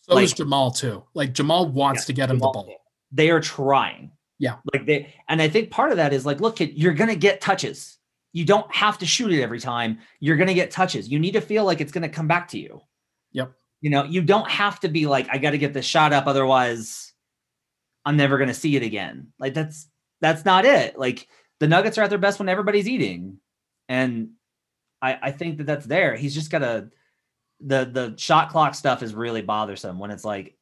[0.03, 1.03] So like, is Jamal too.
[1.15, 2.77] Like Jamal wants yeah, to get him Jamal, the ball.
[3.13, 4.13] They are trying.
[4.39, 4.57] Yeah.
[4.73, 7.99] Like they and I think part of that is like, look, you're gonna get touches.
[8.33, 9.99] You don't have to shoot it every time.
[10.21, 11.09] You're gonna get touches.
[11.09, 12.81] You need to feel like it's gonna come back to you.
[13.33, 13.53] Yep.
[13.85, 16.27] You know, you don't have to be like, I got to get this shot up,
[16.27, 17.13] otherwise,
[18.05, 19.29] I'm never gonna see it again.
[19.39, 19.89] Like that's
[20.21, 20.99] that's not it.
[20.99, 21.29] Like
[21.61, 23.39] the Nuggets are at their best when everybody's eating,
[23.89, 24.31] and
[25.01, 26.17] I I think that that's there.
[26.17, 26.91] He's just gotta
[27.61, 30.57] the the shot clock stuff is really bothersome when it's like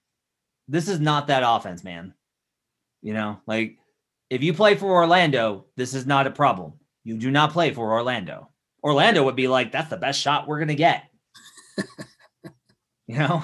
[0.68, 2.14] this is not that offense, man.
[3.03, 3.78] You know, like
[4.30, 6.74] if you play for Orlando, this is not a problem.
[7.05, 8.49] You do not play for Orlando.
[8.84, 11.05] Orlando would be like, that's the best shot we're gonna get.
[13.07, 13.43] you know,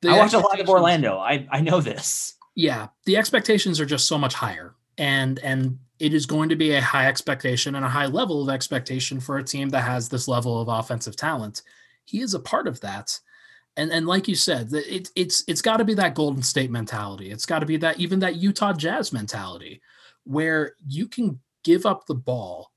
[0.00, 1.18] the I watch a lot of Orlando.
[1.18, 2.34] I I know this.
[2.54, 6.72] Yeah, the expectations are just so much higher, and and it is going to be
[6.72, 10.28] a high expectation and a high level of expectation for a team that has this
[10.28, 11.62] level of offensive talent
[12.04, 13.18] he is a part of that.
[13.76, 17.30] And and like you said, it, it's it's got to be that Golden State mentality.
[17.30, 19.80] It's got to be that even that Utah Jazz mentality,
[20.24, 22.70] where you can give up the ball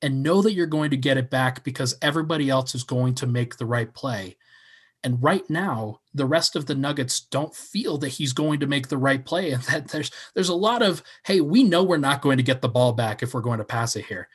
[0.00, 3.26] and know that you're going to get it back because everybody else is going to
[3.26, 4.36] make the right play.
[5.04, 8.88] And right now, the rest of the Nuggets don't feel that he's going to make
[8.88, 12.22] the right play, and that there's there's a lot of hey, we know we're not
[12.22, 14.28] going to get the ball back if we're going to pass it here.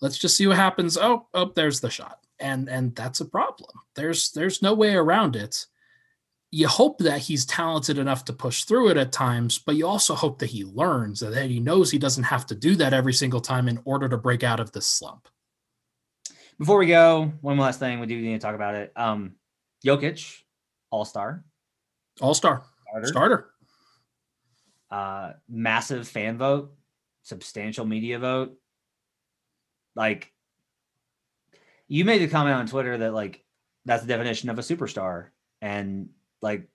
[0.00, 0.96] Let's just see what happens.
[0.96, 3.70] Oh, oh, there's the shot and and that's a problem.
[3.94, 5.66] There's there's no way around it.
[6.50, 10.16] You hope that he's talented enough to push through it at times, but you also
[10.16, 13.40] hope that he learns that he knows he doesn't have to do that every single
[13.40, 15.28] time in order to break out of this slump.
[16.58, 18.92] Before we go, one last thing we do need to talk about it.
[18.96, 19.36] Um,
[19.84, 20.42] Jokic,
[20.90, 21.44] All Star,
[22.20, 23.06] All Star, starter.
[23.06, 23.50] starter.
[24.90, 26.72] Uh, massive fan vote,
[27.22, 28.56] substantial media vote.
[29.94, 30.32] Like
[31.88, 33.44] you made a comment on Twitter that like
[33.84, 35.28] that's the definition of a superstar,
[35.62, 36.10] and
[36.42, 36.68] like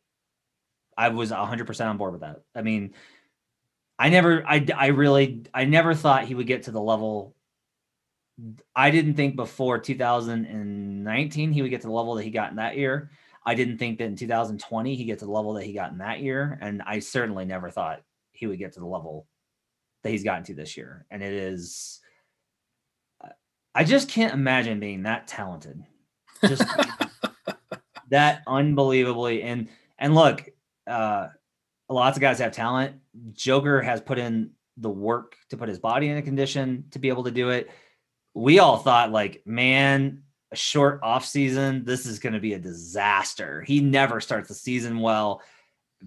[0.98, 2.42] I was hundred percent on board with that.
[2.56, 2.94] I mean,
[3.98, 7.35] I never, I, I really, I never thought he would get to the level.
[8.76, 12.58] I didn't think before 2019 he would get to the level that he got in
[12.58, 13.12] that year.
[13.46, 16.00] I didn't think that in 2020 he get to the level that he got in
[16.00, 19.28] that year, and I certainly never thought he would get to the level
[20.04, 21.06] that he's gotten to this year.
[21.12, 22.02] And it is
[23.76, 25.84] I just can't imagine being that talented.
[26.42, 26.64] Just
[28.10, 29.68] that unbelievably and
[30.00, 30.48] and look,
[30.88, 31.28] uh
[31.90, 32.96] lots of guys have talent.
[33.34, 37.10] Joker has put in the work to put his body in a condition to be
[37.10, 37.70] able to do it.
[38.36, 40.22] We all thought like, man,
[40.52, 43.64] a short off season, this is going to be a disaster.
[43.64, 45.42] He never starts the season well.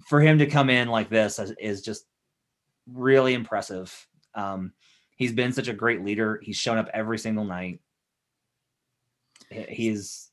[0.07, 2.05] For him to come in like this is, is just
[2.87, 4.07] really impressive.
[4.33, 4.71] Um,
[5.19, 6.39] He's been such a great leader.
[6.41, 7.81] He's shown up every single night.
[9.49, 10.29] He's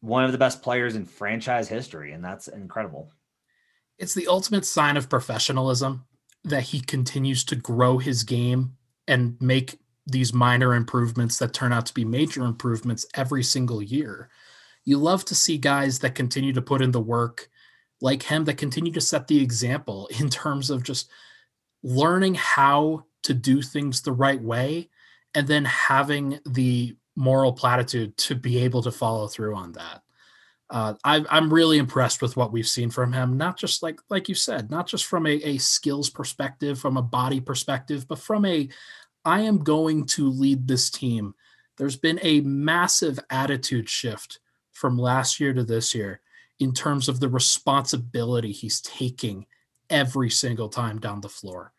[0.00, 3.10] one of the best players in franchise history, and that's incredible.
[3.98, 6.04] It's the ultimate sign of professionalism
[6.44, 8.76] that he continues to grow his game
[9.08, 9.80] and make
[10.10, 14.30] these minor improvements that turn out to be major improvements every single year.
[14.84, 17.48] You love to see guys that continue to put in the work
[18.00, 21.10] like him that continue to set the example in terms of just
[21.82, 24.88] learning how to do things the right way
[25.34, 30.02] and then having the moral platitude to be able to follow through on that.
[30.70, 33.36] Uh, I, I'm really impressed with what we've seen from him.
[33.36, 37.02] Not just like like you said, not just from a, a skills perspective, from a
[37.02, 38.68] body perspective, but from a
[39.28, 41.34] I am going to lead this team.
[41.76, 44.40] There's been a massive attitude shift
[44.72, 46.20] from last year to this year
[46.58, 49.46] in terms of the responsibility he's taking
[49.90, 51.72] every single time down the floor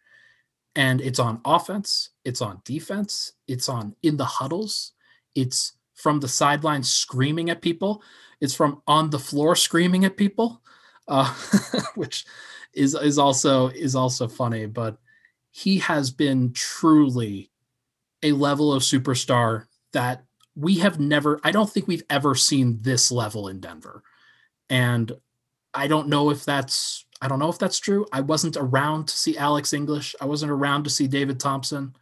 [0.76, 4.94] and it's on offense, it's on defense, it's on in the huddles,
[5.36, 8.04] it's from the sideline screaming at people,
[8.40, 10.62] it's from on the floor screaming at people,
[11.08, 11.34] uh,
[11.96, 12.26] which
[12.74, 14.68] is is also is also funny.
[14.68, 14.98] But
[15.52, 17.52] he has been truly
[18.22, 20.24] a level of superstar that
[20.56, 21.40] we have never.
[21.44, 24.04] I don't think we've ever seen this level in Denver,
[24.70, 25.12] and
[25.74, 28.06] I don't know if that's I don't know if that's true.
[28.14, 30.16] I wasn't around to see Alex English.
[30.22, 31.96] I wasn't around to see David Thompson.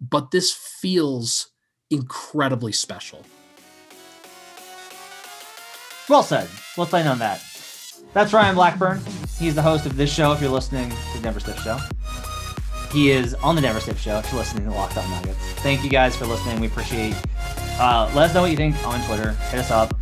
[0.00, 1.48] But this feels
[1.90, 3.24] incredibly special.
[6.08, 6.48] Well said.
[6.76, 7.42] Let's end on that.
[8.12, 9.00] That's Ryan Blackburn.
[9.38, 10.32] He's the host of this show.
[10.32, 11.78] If you're listening to Denver Stiff Show,
[12.92, 14.22] he is on the Denver Stiff Show.
[14.30, 16.60] You're listening to Locked On Nuggets, thank you guys for listening.
[16.60, 17.14] We appreciate.
[17.78, 19.32] Uh, let us know what you think on Twitter.
[19.50, 19.94] Hit us up.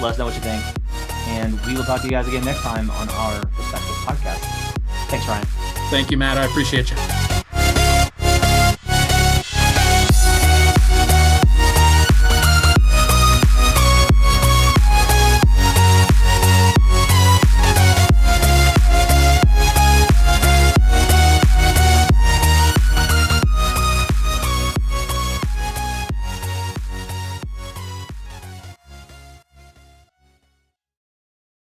[0.00, 0.62] Let us know what you think,
[1.28, 4.74] and we will talk to you guys again next time on our respective podcasts.
[5.08, 5.44] Thanks, Ryan.
[5.90, 6.38] Thank you, Matt.
[6.38, 7.27] I appreciate you.